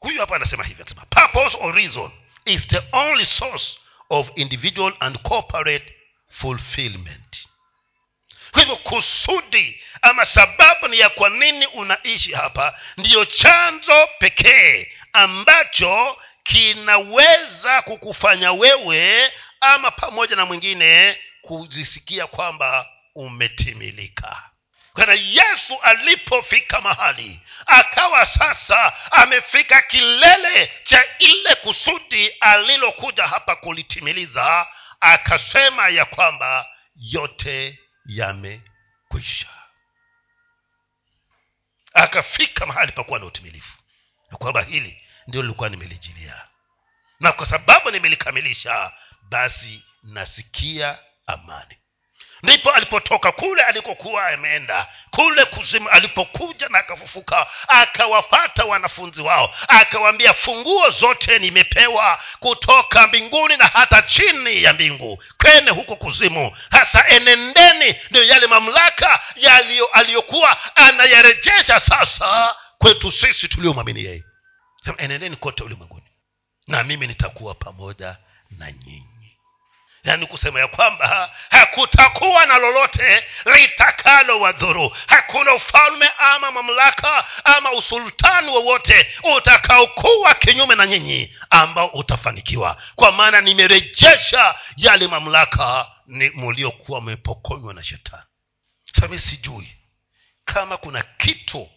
Huyu 0.01 0.21
hapa 0.21 0.37
anasema 0.37 0.65
hivi 0.65 0.83
anasema 0.83 1.07
purpose 1.07 1.57
or 1.61 1.75
reason 1.75 2.11
is 2.45 2.67
the 2.69 2.83
only 2.93 3.27
source 3.27 3.79
of 4.11 4.31
individual 4.35 4.95
and 5.01 5.19
corporate 5.19 5.95
fulfillment. 6.29 7.47
Hivyo 8.55 8.77
kusudi 8.77 9.83
ama 10.03 10.27
sababu 10.27 10.89
ni 10.89 10.99
ya 10.99 11.09
kwa 11.09 11.29
nini 11.29 11.67
unaishi 11.67 12.33
hapa 12.33 12.79
ndiyo 12.97 13.25
chanzo 13.25 14.09
pekee 14.19 14.93
ambacho 15.13 16.19
kinaweza 16.45 17.83
kukufanya 17.83 18.53
wewe 18.53 19.33
ama 19.61 19.91
pamoja 19.91 20.37
na 20.37 20.47
mwingine 20.47 21.19
kuzisikia 21.43 22.27
kwamba 22.27 22.89
umetimilika. 23.15 24.51
Kana 24.95 25.13
yesu 25.15 25.79
alipofika 25.83 26.81
mahali 26.81 27.41
akawa 27.67 28.27
sasa 28.27 29.13
amefika 29.13 29.83
kilele 29.83 30.73
cha 30.85 31.19
ile 31.19 31.55
kusudi 31.55 32.29
alilokuja 32.29 33.27
hapa 33.27 33.57
kulitimiliza 33.57 34.67
akasema 35.01 35.89
ya 35.89 36.05
kwamba 36.05 36.67
yote 36.97 37.79
yamekwisha. 38.07 39.49
Akafika 41.95 42.67
mahali 42.67 42.93
pakuwa 42.93 43.19
na 43.19 43.25
utimilifu. 43.27 43.79
Ya 44.33 44.37
kwamba 44.39 44.63
hili 44.63 45.04
ndio 45.27 45.43
lilikuwa 45.43 45.69
nimelijilia. 45.69 46.43
Na 47.21 47.33
kwa 47.33 47.47
sababu 47.47 47.91
nimelikamilisha 47.91 48.93
basi 49.23 49.85
nasikia 50.03 50.99
amani. 51.27 51.77
Ndipo 52.43 52.71
alipotoka 52.71 53.33
kule 53.33 53.63
alikokuwa 53.63 54.27
ameenda 54.29 54.87
kule 55.11 55.45
kuzimu 55.45 55.89
alipokuja 55.89 56.69
na 56.69 56.79
akafufuka 56.79 57.47
akawafata 57.69 58.65
wanafunzi 58.65 59.23
wao 59.23 59.55
akawaambia 59.69 60.35
funguo 60.35 60.91
zote 60.91 61.39
nimepewa 61.39 62.21
kutoka 62.41 63.07
mbinguni 63.07 63.57
na 63.57 63.67
hata 63.67 64.03
chini 64.03 64.63
ya 64.63 64.73
mbingu. 64.73 65.23
Kwene 65.43 65.71
huko 65.71 65.97
kuzimu. 65.97 66.57
Hasa 66.71 67.09
enendeni 67.09 67.95
ndio 68.11 68.25
yale 68.25 68.47
mamlaka 68.47 69.21
aliyokuwa 69.93 70.77
anayarejesha 70.77 71.81
sasa 71.81 72.57
kwetu 72.79 73.13
sisi 73.13 73.49
tuliomwamini 73.49 74.05
yeye 74.05 74.25
sema 74.85 74.99
enendeni 74.99 75.37
kote 75.37 75.63
ulimwenguni 75.65 76.07
na 76.67 76.85
mimi 76.85 77.07
nitakuwa 77.07 77.55
pamoja 77.55 78.17
na 78.51 78.73
nyinyi. 78.73 79.39
Yaani 80.05 80.27
kusema 80.27 80.61
ya 80.61 80.69
kwamba 80.69 81.31
hakutakuwa 81.51 82.47
na 82.47 82.59
lolote 82.59 83.25
litakalo 83.55 84.41
wadhuru. 84.41 84.97
Hakuna 85.07 85.55
ufalme 85.55 86.11
ama 86.19 86.51
mamlaka 86.53 87.25
ama 87.45 87.73
usultani 87.73 88.51
wowote 88.51 89.07
utakaokuwa 89.37 90.35
kinyume 90.35 90.75
na 90.75 90.87
nyinyi 90.87 91.37
ambao 91.51 91.87
utafanikiwa. 91.87 92.77
Kwa 92.95 93.13
maana 93.13 93.41
nimerejesha 93.41 94.55
yale 94.77 95.09
mamlaka 95.09 95.91
ni 96.07 96.31
muliokuwa 96.31 97.01
mmepokonywa 97.01 97.75
na 97.75 97.85
shetani. 97.85 98.23
Sami 99.01 99.19
sijui 99.19 99.77
kama 100.45 100.77
kuna 100.77 101.03
kitu 101.03 101.69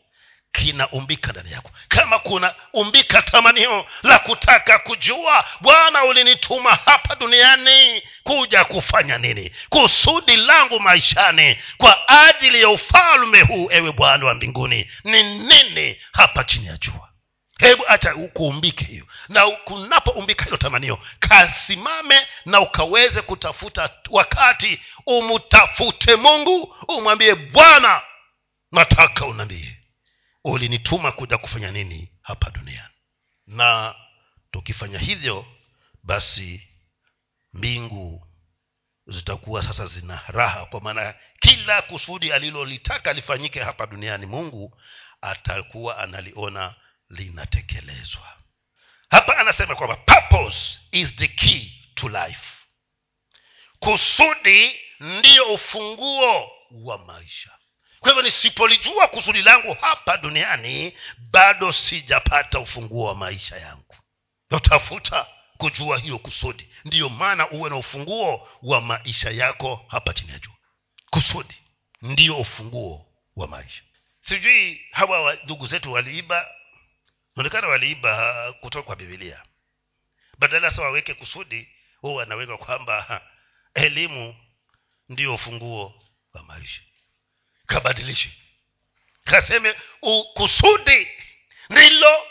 kinaumbika 0.52 1.32
ndani 1.32 1.52
yako. 1.52 1.72
Kama 1.88 2.20
kuna 2.20 2.56
umbika 2.74 3.22
tamanio 3.22 3.86
la 4.04 4.20
kutaka 4.20 4.80
kujua 4.80 5.46
bwana 5.62 6.04
ulinituma 6.04 6.76
hapa 6.86 7.16
duniani 7.16 8.04
kuja 8.24 8.66
kufanya 8.66 9.18
nini? 9.18 9.52
Kusudi 9.70 10.36
langu 10.36 10.80
maishani 10.80 11.58
kwa 11.78 12.08
ajili 12.28 12.62
ya 12.62 12.70
ufalme 12.70 13.42
huu 13.42 13.68
ewe 13.72 13.92
bwana 13.92 14.26
wa 14.26 14.34
mbinguni. 14.34 14.92
Ni 15.04 15.24
nini 15.24 15.98
hapa 16.14 16.44
chini 16.44 16.68
ya 16.68 16.78
jua? 16.78 17.10
Hebu 17.60 17.84
hacha 17.88 18.14
kuumbike 18.16 18.86
hiyo. 18.86 19.06
Na 19.30 19.48
kunapoumbika 19.52 20.46
hilo 20.46 20.58
tamanio 20.58 21.00
kasimame 21.20 22.28
na 22.46 22.60
ukaweze 22.62 23.22
kutafuta 23.22 23.90
wakati 24.10 24.82
umtafute 25.06 26.16
mungu 26.16 26.76
umwambie 26.88 27.36
bwana 27.36 28.02
nataka 28.72 29.26
unaambie 29.26 29.77
ulinituma 30.52 31.12
kuja 31.12 31.38
kufanya 31.38 31.72
nini 31.72 32.12
hapa 32.22 32.50
duniani. 32.50 32.94
Na 33.48 33.96
tukifanya 34.52 35.00
hivyo 35.00 35.46
basi 36.04 36.68
mbingu 37.54 38.28
zitakuwa 39.06 39.64
sasa 39.64 39.88
zina 39.88 40.22
raha. 40.28 40.66
Kwa 40.66 40.82
maana 40.82 41.16
kila 41.40 41.82
kusudi 41.82 42.32
alilolitaka 42.32 43.14
lifanyike 43.14 43.64
hapa 43.64 43.86
duniani 43.88 44.26
mungu 44.26 44.82
atakuwa 45.22 45.98
analiona 45.98 46.76
linatekelezwa. 47.10 48.38
Hapa 49.10 49.38
anasema 49.38 49.76
kwamba 49.76 49.96
purpose 49.96 50.80
is 50.92 51.16
the 51.16 51.28
key 51.28 51.72
to 51.96 52.10
life. 52.10 52.42
Kusudi 53.80 54.80
ndiyo 55.00 55.54
ufunguo 55.54 56.52
wa 56.72 56.98
maisha 56.98 57.52
kwa 58.00 58.10
hivyo 58.10 58.24
nisipolijua 58.24 59.08
kusudi 59.08 59.42
langu 59.42 59.74
hapa 59.82 60.18
duniani 60.18 60.98
bado 61.18 61.74
sijapata 61.74 62.60
ufunguo 62.60 63.08
wa 63.08 63.16
maisha 63.16 63.58
yangu. 63.58 63.96
Natafuta 64.50 65.28
kujua 65.58 65.98
hiyo 65.98 66.20
kusudi. 66.20 66.70
Ndiyo 66.86 67.10
maana 67.10 67.50
uwe 67.50 67.70
na 67.70 67.76
ufunguo 67.76 68.50
wa 68.62 68.82
maisha 68.82 69.30
yako 69.30 69.86
hapa 69.88 70.14
chini 70.14 70.32
ya 70.32 70.40
jua. 70.40 70.54
Kusudi 71.10 71.56
ndiyo 72.02 72.38
ufunguo 72.40 73.06
wa 73.36 73.48
maisha. 73.48 73.82
Sijui 74.22 74.82
hawa 74.92 75.38
ndugu 75.44 75.68
zetu 75.68 75.94
waliiba 75.94 76.48
naonekana 77.36 77.68
waliiba 77.68 78.54
kutoka 78.54 78.86
kwa 78.86 78.96
bibilia 78.96 79.44
badala 80.38 80.72
sa 80.72 80.82
waweke 80.82 81.14
kusudi 81.14 81.74
huwa 82.02 82.16
wanaweka 82.16 82.58
kwamba 82.58 83.22
elimu 83.74 84.36
ndiyo 85.10 85.34
ufunguo 85.36 86.04
wa 86.34 86.44
maisha 86.44 86.82
kabadilishe 87.68 88.30
kaseme 89.24 89.76
kusudi 90.34 91.08
ndilo 91.70 92.28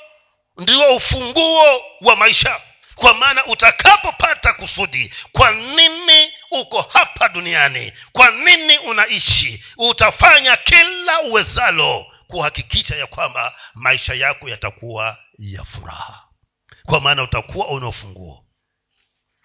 ndio 0.58 0.96
ufunguo 0.96 1.82
wa 2.00 2.16
maisha. 2.16 2.60
Kwa 2.94 3.14
maana 3.14 3.46
utakapopata 3.46 4.52
kusudi 4.52 5.14
kwa 5.32 5.50
nini 5.50 6.32
uko 6.50 6.82
hapa 6.82 7.28
duniani? 7.28 7.92
Kwa 8.12 8.30
nini 8.30 8.78
unaishi? 8.78 9.64
Utafanya 9.76 10.56
kila 10.56 11.20
uwezalo 11.20 12.06
kuhakikisha 12.26 12.96
ya 12.96 13.06
kwamba 13.06 13.54
maisha 13.74 14.14
yako 14.14 14.48
yatakuwa 14.48 15.18
ya 15.38 15.64
furaha. 15.64 16.24
Kwa 16.84 17.00
maana 17.00 17.22
utakuwa 17.22 17.66
una 17.68 17.88
ufunguo. 17.88 18.44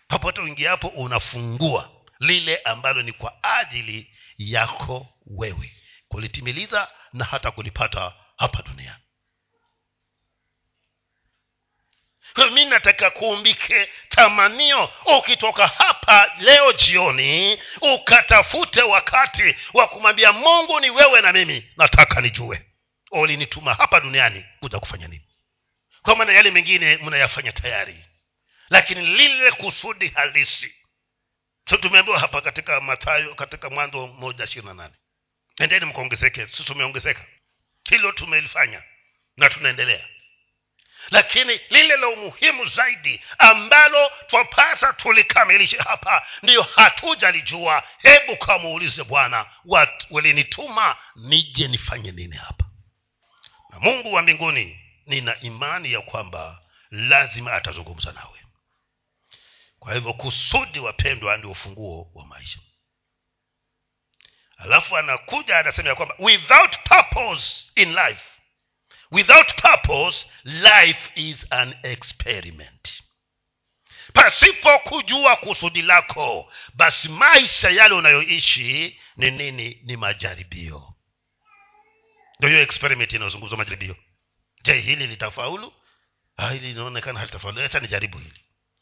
Popote 0.07 0.41
uingiapo 0.41 0.87
unafungua 0.87 1.89
lile 2.19 2.57
ambalo 2.57 3.01
ni 3.01 3.11
kwa 3.11 3.43
ajili 3.43 4.11
yako 4.37 5.07
wewe 5.25 5.71
kulitimiliza 6.11 6.91
na 7.13 7.25
hata 7.25 7.51
kulipata 7.51 8.13
hapa 8.37 8.61
duniani. 8.61 9.03
Mi 12.53 12.65
nataka 12.65 13.09
kuumbike 13.09 13.89
tamanio 14.09 14.89
ukitoka 15.17 15.67
hapa 15.67 16.31
leo 16.39 16.73
jioni 16.73 17.59
ukatafute 17.81 18.81
wakati 18.81 19.55
wa 19.73 19.87
kumwambia 19.87 20.31
mungu 20.33 20.79
ni 20.79 20.89
wewe 20.89 21.21
na 21.21 21.33
mimi 21.33 21.69
nataka 21.77 22.21
nijue. 22.21 22.65
Ulinituma 23.11 23.73
hapa 23.73 23.99
duniani 23.99 24.45
kuja 24.59 24.79
kufanya 24.79 25.07
nini? 25.07 25.27
Kwa 26.01 26.15
maana 26.15 26.33
yale 26.33 26.51
mengine 26.51 26.97
mnayafanya 26.97 27.51
tayari. 27.51 28.05
Lakini 28.69 29.01
lile 29.05 29.51
kusudi 29.51 30.07
halisi. 30.07 30.73
So 31.69 31.77
tumeambiwa 31.77 32.19
hapa 32.19 32.41
katika 32.41 32.81
mathayo 32.81 33.35
katika 33.35 33.69
mwanzo 33.69 34.07
moja 34.07 34.43
ishirini 34.43 34.67
na 34.67 34.73
nane 34.73 34.93
endeni 35.63 35.85
mkaongezeke 35.85 36.47
si 36.47 36.63
tumeongezeka 36.63 37.25
hilo 37.89 38.11
tumelifanya 38.11 38.83
na 39.37 39.49
tunaendelea. 39.49 40.07
Lakini 41.11 41.59
lile 41.69 41.97
la 41.97 42.07
umuhimu 42.07 42.65
zaidi 42.65 43.21
ambalo 43.37 44.11
twapasa 44.27 44.93
tulikamilishe 44.93 45.77
hapa 45.77 46.25
ndiyo 46.43 46.61
hatujalijua. 46.63 47.83
Hebu 47.97 48.37
kamuulize 48.37 49.03
bwana 49.03 49.45
walinituma 50.09 50.95
nije 51.15 51.67
nifanye 51.67 52.11
nini 52.11 52.35
hapa? 52.35 52.65
Na 53.69 53.79
mungu 53.79 54.13
wa 54.13 54.21
mbinguni 54.21 54.79
nina 55.05 55.39
imani 55.39 55.91
ya 55.91 56.01
kwamba 56.01 56.61
lazima 56.91 57.53
atazungumza 57.53 58.11
nawe. 58.11 58.39
Kwa 59.79 59.93
hivyo 59.93 60.13
kusudi 60.13 60.79
wapendwa 60.79 61.37
ndio 61.37 61.51
ufunguo 61.51 62.11
wa 62.15 62.25
maisha 62.25 62.59
alafu 64.63 64.97
anakuja 64.97 65.57
anasema 65.59 65.89
ya 65.89 65.95
kwamba 65.95 66.15
without 66.19 66.77
purpose 66.83 67.71
in 67.75 67.93
life. 67.95 68.21
Without 69.11 69.61
purpose 69.61 70.27
life 70.43 71.11
is 71.15 71.45
an 71.49 71.75
experiment. 71.83 72.89
Pasipo 74.13 74.79
kujua 74.79 75.35
kusudi 75.35 75.81
lako 75.81 76.53
basi 76.73 77.09
maisha 77.09 77.69
yale 77.69 77.95
unayoishi 77.95 78.99
ni 79.17 79.31
nini? 79.31 79.81
Ni 79.83 79.97
majaribio. 79.97 80.93
Ndo 82.39 82.47
hiyo 82.47 82.61
experiment 82.61 83.13
inayozungumzwa 83.13 83.57
majaribio. 83.57 83.95
Je 84.63 84.73
hili 84.73 85.07
litafaulu? 85.07 85.73
Ah, 86.37 86.49
hili 86.49 86.67
linaonekana 86.67 87.19
halitafaulu 87.19 87.61
acha 87.61 87.79
nijaribu 87.79 88.17
hili 88.17 88.41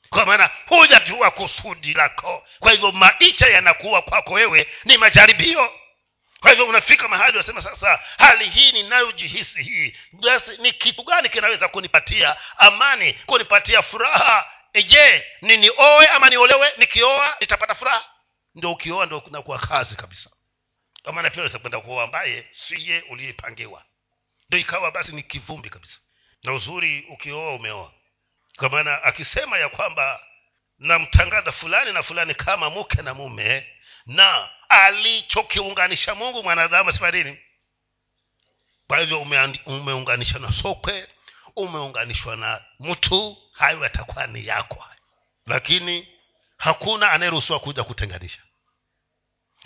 kwa 0.09 0.25
maana 0.25 0.49
hujajua 0.67 1.31
kusudi 1.31 1.93
lako. 1.93 2.47
Kwa 2.59 2.71
hivyo 2.71 2.91
maisha 2.91 3.47
yanakuwa 3.47 4.01
kwako 4.01 4.33
wewe 4.33 4.67
ni 4.85 4.97
majaribio. 4.97 5.73
Kwa 6.39 6.49
hivyo 6.49 6.67
unafika 6.67 7.07
mahali 7.07 7.33
unasema 7.33 7.61
sasa 7.61 7.99
hali 8.17 8.49
hii 8.49 8.71
ninayojihisi 8.71 9.63
hii 9.63 9.95
basi 10.11 10.57
ni 10.57 10.71
kitu 10.73 11.03
gani 11.03 11.29
kinaweza 11.29 11.67
kunipatia 11.67 12.35
amani 12.57 13.13
kunipatia 13.13 13.81
furaha? 13.81 14.51
E, 14.73 14.83
je 14.83 15.25
ni 15.41 15.57
nioe 15.57 16.07
ama 16.07 16.29
niolewe? 16.29 16.73
Nikioa 16.77 17.35
nitapata 17.41 17.75
furaha? 17.75 18.05
Ndio 18.55 18.71
ukioa 18.71 19.05
ndo 19.05 19.21
kunakuwa 19.21 19.59
kazi 19.59 19.95
kabisa. 19.95 20.29
Kwa 21.03 21.13
maana 21.13 21.29
pia 21.29 21.37
unaweza 21.41 21.59
kwenda 21.59 21.79
kuoa 21.79 22.03
ambaye 22.03 22.47
siye 22.51 23.03
uliyepangiwa. 23.09 23.85
Ndo 24.49 24.57
ikawa 24.57 24.91
basi 24.91 25.11
ni 25.11 25.23
kivumbi 25.23 25.69
kabisa. 25.69 25.99
Na 26.43 26.53
uzuri 26.53 27.05
ukioa 27.09 27.55
umeoa 27.55 27.93
kwa 28.59 28.69
maana 28.69 29.03
akisema 29.03 29.57
ya 29.57 29.69
kwamba 29.69 30.19
namtangaza 30.79 31.51
fulani 31.51 31.93
na 31.93 32.03
fulani 32.03 32.33
kama 32.35 32.69
mke 32.69 33.01
na 33.01 33.13
mume 33.13 33.67
na 34.05 34.49
alichokiunganisha 34.69 36.15
mungu 36.15 36.43
mwanadamu 36.43 36.91
sifarini 36.91 37.39
kwa 38.87 38.99
hivyo 38.99 39.21
umeunganishwa 39.65 40.39
na 40.39 40.53
sokwe 40.53 41.07
umeunganishwa 41.55 42.35
na 42.35 42.61
mtu 42.79 43.37
hayo 43.51 43.83
yatakuwa 43.83 44.27
ni 44.27 44.47
yako. 44.47 44.85
Lakini 45.47 46.07
hakuna 46.57 47.11
anayeruhusiwa 47.11 47.59
kuja 47.59 47.83
kutenganisha 47.83 48.39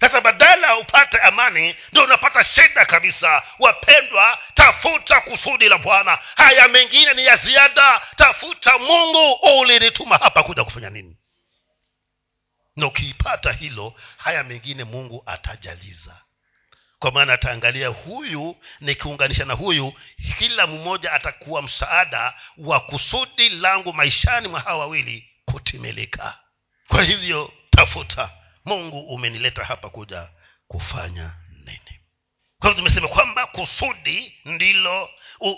sasa 0.04 0.22
badala 0.22 0.78
upate 0.78 1.18
amani 1.18 1.76
ndio 1.92 2.04
unapata 2.04 2.44
shida 2.44 2.86
kabisa. 2.86 3.44
Wapendwa 3.60 4.40
tafuta 4.54 5.22
kusudi 5.22 5.70
la 5.70 5.78
bwana. 5.78 6.20
Haya 6.36 6.68
mengine 6.68 7.14
ni 7.14 7.26
ya 7.26 7.38
ziada. 7.38 8.02
Tafuta 8.16 8.78
mungu 8.78 9.34
ulinituma 9.62 10.18
hapa 10.18 10.44
kuja 10.44 10.64
kufanya 10.64 10.90
nini? 10.90 11.18
Na 12.76 12.88
ukiipata 12.88 13.52
hilo 13.52 13.94
haya 14.18 14.44
mengine 14.44 14.84
mungu 14.84 15.24
atajaliza. 15.26 16.16
Kwa 17.00 17.12
maana 17.12 17.34
ataangalia 17.34 17.88
huyu 17.88 18.56
nikiunganisha 18.82 19.46
na 19.46 19.54
huyu 19.54 19.94
kila 20.40 20.68
mmoja 20.68 21.14
atakuwa 21.14 21.62
msaada 21.62 22.34
wa 22.58 22.80
kusudi 22.80 23.50
langu 23.50 23.94
maishani 23.94 24.48
mwa 24.48 24.60
hawa 24.60 24.80
wawili 24.80 25.30
kutimilika. 25.46 26.38
Kwa 26.88 27.04
hivyo 27.04 27.54
tafuta 27.70 28.30
mungu 28.66 29.00
umenileta 29.02 29.64
hapa 29.64 29.90
kuja 29.90 30.30
kufanya 30.68 31.36
nini? 31.66 32.00
Kwa 32.60 32.70
hivyo 32.70 32.74
tumesema 32.84 33.08
kwamba 33.08 33.48
kusudi 33.48 34.38
ndilo 34.46 35.10
u, 35.40 35.56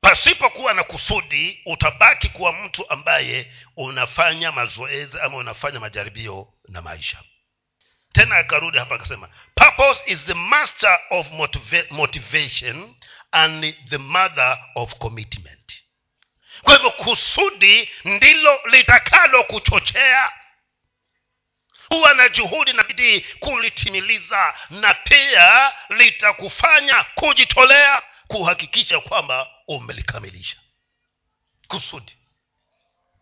pasipokuwa 0.00 0.74
na 0.74 0.82
kusudi 0.82 1.62
utabaki 1.66 2.28
kuwa 2.28 2.52
mtu 2.52 2.90
ambaye 2.90 3.52
unafanya 3.76 4.52
mazoezi 4.52 5.20
ama 5.20 5.36
unafanya 5.36 5.80
majaribio 5.80 6.52
na 6.68 6.82
maisha. 6.82 7.22
Tena 8.12 8.36
akarudi 8.36 8.78
hapa 8.78 8.94
akasema 8.94 9.28
purpose 9.54 10.02
is 10.06 10.24
the 10.24 10.34
master 10.34 11.00
of 11.10 11.26
motiva- 11.30 11.86
motivation 11.90 12.96
and 13.32 13.74
the 13.88 13.98
mother 13.98 14.58
of 14.74 14.94
commitment. 14.94 15.72
Kwa 16.62 16.74
hivyo 16.74 16.90
kusudi 16.90 17.90
ndilo 18.04 18.60
litakalo 18.70 19.44
kuchochea 19.44 20.30
huwa 21.92 22.14
na 22.14 22.28
juhudi 22.28 22.72
na 22.72 22.82
bidii 22.82 23.20
kulitimiliza 23.20 24.54
na 24.70 24.94
pia 24.94 25.72
litakufanya 25.88 27.04
kujitolea 27.14 28.02
kuhakikisha 28.26 29.00
kwamba 29.00 29.50
umelikamilisha. 29.68 30.56
Kusudi. 31.68 32.16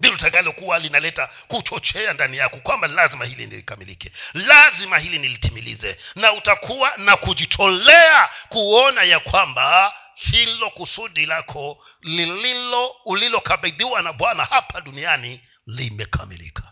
Ndilo 0.01 0.17
takalokuwa 0.17 0.79
linaleta 0.79 1.27
kuchochea 1.49 2.13
ndani 2.13 2.37
yako 2.37 2.57
kwamba 2.57 2.89
lazima 2.89 3.25
hili 3.25 3.47
nilikamilike 3.47 4.13
lazima 4.35 4.99
hili 4.99 5.19
nilitimilize. 5.19 5.99
Na 6.15 6.33
utakuwa 6.33 6.93
na 6.97 7.17
kujitolea 7.17 8.31
kuona 8.49 9.03
ya 9.03 9.21
kwamba 9.21 9.95
hilo 10.15 10.71
kusudi 10.71 11.27
lako 11.27 11.85
lililo 12.03 12.87
ulilokabidhiwa 13.05 14.03
na 14.03 14.13
bwana 14.13 14.45
hapa 14.45 14.81
duniani 14.81 15.41
limekamilika 15.67 16.70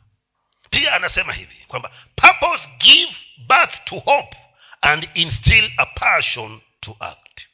pia 0.71 0.95
anasema 0.95 1.33
hivi 1.33 1.65
kwamba 1.69 1.91
purpose 2.17 2.69
give 2.79 3.17
birth 3.39 3.85
to 3.85 3.99
hope 3.99 4.37
and 4.81 5.09
instill 5.15 5.71
a 5.77 5.87
passion 5.87 6.61
to 6.81 6.97
act. 7.01 7.47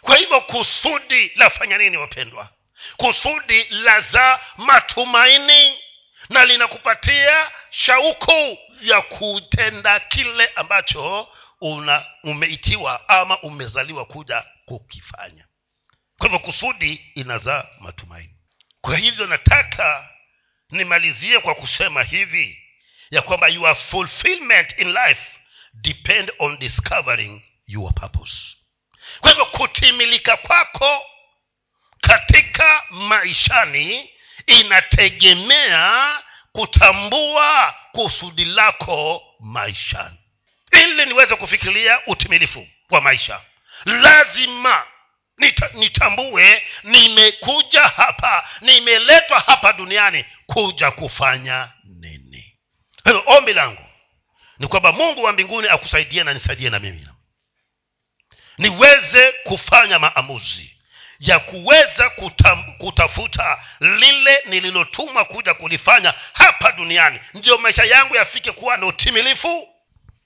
Kwa 0.00 0.16
hivyo 0.16 0.40
kusudi 0.40 1.32
lafanya 1.36 1.78
nini 1.78 1.96
wapendwa? 1.96 2.48
Kusudi 2.96 3.64
lazaa 3.64 4.38
matumaini 4.56 5.78
na 6.28 6.44
linakupatia 6.44 7.50
shauku 7.70 8.58
ya 8.80 9.00
kutenda 9.00 10.00
kile 10.00 10.46
ambacho 10.46 11.28
una 11.60 12.06
umeitiwa 12.24 13.08
ama 13.08 13.40
umezaliwa 13.42 14.04
kuja 14.04 14.44
kukifanya. 14.66 15.46
Kwa 16.18 16.26
hivyo 16.26 16.38
kusudi 16.38 17.12
inazaa 17.14 17.64
matumaini. 17.80 18.38
Kwa 18.80 18.96
hivyo 18.96 19.26
nataka 19.26 20.08
nimalizie 20.72 21.38
kwa 21.38 21.54
kusema 21.54 22.02
hivi 22.02 22.62
ya 23.10 23.22
kwamba 23.22 23.48
your 23.48 23.76
fulfillment 23.76 24.78
in 24.78 24.92
life 24.92 25.22
depend 25.74 26.32
on 26.38 26.58
discovering 26.58 27.42
your 27.66 27.94
purpose. 27.94 28.36
Kwa 29.20 29.30
hivyo 29.30 29.46
kutimilika 29.46 30.36
kwako 30.36 31.06
katika 32.00 32.82
maishani 32.90 34.10
inategemea 34.46 36.18
kutambua 36.52 37.74
kusudi 37.92 38.44
lako 38.44 39.22
maishani. 39.40 40.18
Ili 40.72 41.06
niweze 41.06 41.36
kufikiria 41.36 42.06
utimilifu 42.06 42.68
wa 42.90 43.00
maisha 43.00 43.40
lazima 43.84 44.86
nita, 45.38 45.70
nitambue 45.74 46.62
nimekuja 46.84 47.80
hapa 47.80 48.48
nimeletwa 48.60 49.40
hapa 49.40 49.72
duniani 49.72 50.24
kuja 50.46 50.90
kufanya 50.90 51.72
nini? 51.84 52.58
Hivyo 53.04 53.22
ombi 53.26 53.52
langu 53.52 53.84
ni 54.58 54.66
kwamba 54.68 54.92
mungu 54.92 55.22
wa 55.22 55.32
mbinguni 55.32 55.68
akusaidie 55.68 56.24
na 56.24 56.34
nisaidie 56.34 56.70
na 56.70 56.78
mimi. 56.78 57.08
Niweze 58.58 59.32
kufanya 59.32 59.98
maamuzi 59.98 60.76
ya 61.20 61.38
kuweza 61.38 62.10
kutam, 62.10 62.72
kutafuta 62.78 63.58
lile 63.80 64.42
nililotumwa 64.46 65.24
kuja 65.24 65.54
kulifanya 65.54 66.14
hapa 66.32 66.72
duniani. 66.72 67.20
Ndio 67.34 67.58
maisha 67.58 67.84
yangu 67.84 68.16
yafike 68.16 68.52
kuwa 68.52 68.76
na 68.76 68.86
utimilifu 68.86 69.68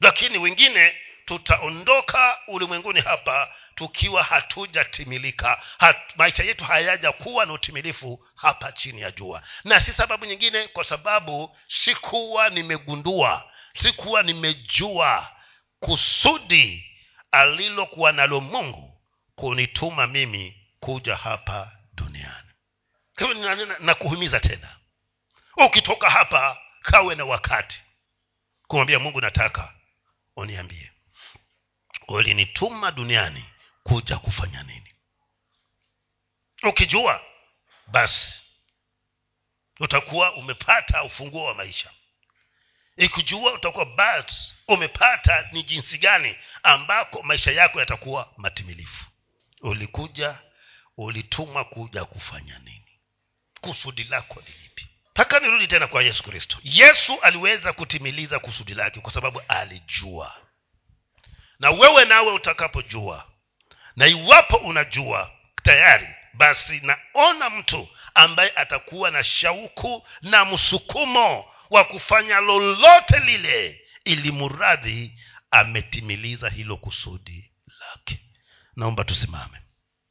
lakini 0.01 0.39
wengine 0.39 0.97
tutaondoka 1.27 2.39
ulimwenguni 2.47 3.01
hapa 3.01 3.55
tukiwa 3.75 4.23
hatujatimilika. 4.23 5.63
Hat, 5.79 5.97
maisha 6.17 6.43
yetu 6.45 6.65
hayaja 6.65 7.13
kuwa 7.13 7.47
na 7.47 7.53
utimilifu 7.53 8.27
hapa 8.35 8.73
chini 8.73 9.01
ya 9.01 9.11
jua. 9.11 9.43
Na 9.65 9.81
si 9.81 9.93
sababu 9.93 10.25
nyingine 10.25 10.69
kwa 10.69 10.85
sababu 10.85 11.57
sikuwa 11.69 12.49
nimegundua 12.49 13.51
sikuwa 13.79 14.23
nimejua 14.23 15.29
kusudi 15.81 16.91
alilokuwa 17.33 18.13
nalo 18.13 18.41
mungu 18.41 19.01
kunituma 19.35 20.07
mimi 20.07 20.63
kuja 20.81 21.17
hapa 21.17 21.73
duniani. 21.95 22.51
Na 23.79 23.95
kuhimiza 23.95 24.41
tena 24.41 24.69
ukitoka 25.57 26.11
hapa 26.11 26.59
kawe 26.83 27.15
na 27.15 27.25
wakati 27.25 27.81
kumwambia 28.69 28.99
mungu 28.99 29.21
nataka 29.21 29.75
uniambie 30.37 30.93
ulinituma 32.09 32.91
duniani 32.91 33.45
kuja 33.83 34.17
kufanya 34.19 34.63
nini? 34.63 34.95
Ukijua 36.63 37.25
basi 37.87 38.43
utakuwa 39.81 40.35
umepata 40.35 41.03
ufunguo 41.05 41.45
wa 41.45 41.55
maisha. 41.55 41.91
Ikijua 42.97 43.53
utakuwa 43.53 43.85
basi 43.87 44.55
umepata 44.69 45.49
ni 45.53 45.63
jinsi 45.63 45.99
gani 45.99 46.37
ambako 46.63 47.23
maisha 47.23 47.51
yako 47.51 47.81
yatakuwa 47.81 48.33
matimilifu. 48.37 49.05
Ulikuja 49.61 50.39
ulitumwa 50.97 51.65
kuja 51.65 52.05
kufanya 52.05 52.59
nini? 52.59 53.01
Kusudi 53.61 54.05
lako 54.05 54.41
ni 54.41 54.55
lipi? 54.63 54.89
Mpaka 55.11 55.41
nirudi 55.41 55.67
tena 55.69 55.87
kwa 55.87 56.03
yesu 56.03 56.23
kristo. 56.23 56.59
Yesu 56.63 57.21
aliweza 57.21 57.73
kutimiliza 57.73 58.39
kusudi 58.39 58.75
lake 58.75 59.01
kwa 59.01 59.13
sababu 59.13 59.43
alijua 59.49 60.46
na 61.61 61.71
wewe 61.71 62.05
nawe 62.05 62.33
utakapojua. 62.33 63.25
Na 63.97 64.07
iwapo 64.07 64.57
unajua 64.57 65.31
tayari 65.63 66.09
basi 66.35 66.81
naona 66.81 67.51
mtu 67.51 67.89
ambaye 68.15 68.53
atakuwa 68.57 69.11
na 69.11 69.25
shauku 69.25 70.07
na 70.23 70.45
msukumo 70.45 71.45
wa 71.71 71.85
kufanya 71.85 72.41
lolote 72.41 73.19
lile 73.25 73.81
ili 74.05 74.33
muradhi 74.33 75.13
ametimiliza 75.51 76.49
hilo 76.49 76.77
kusudi 76.77 77.51
lake. 77.81 78.21
Naomba 78.77 79.05
tusimame 79.05 79.61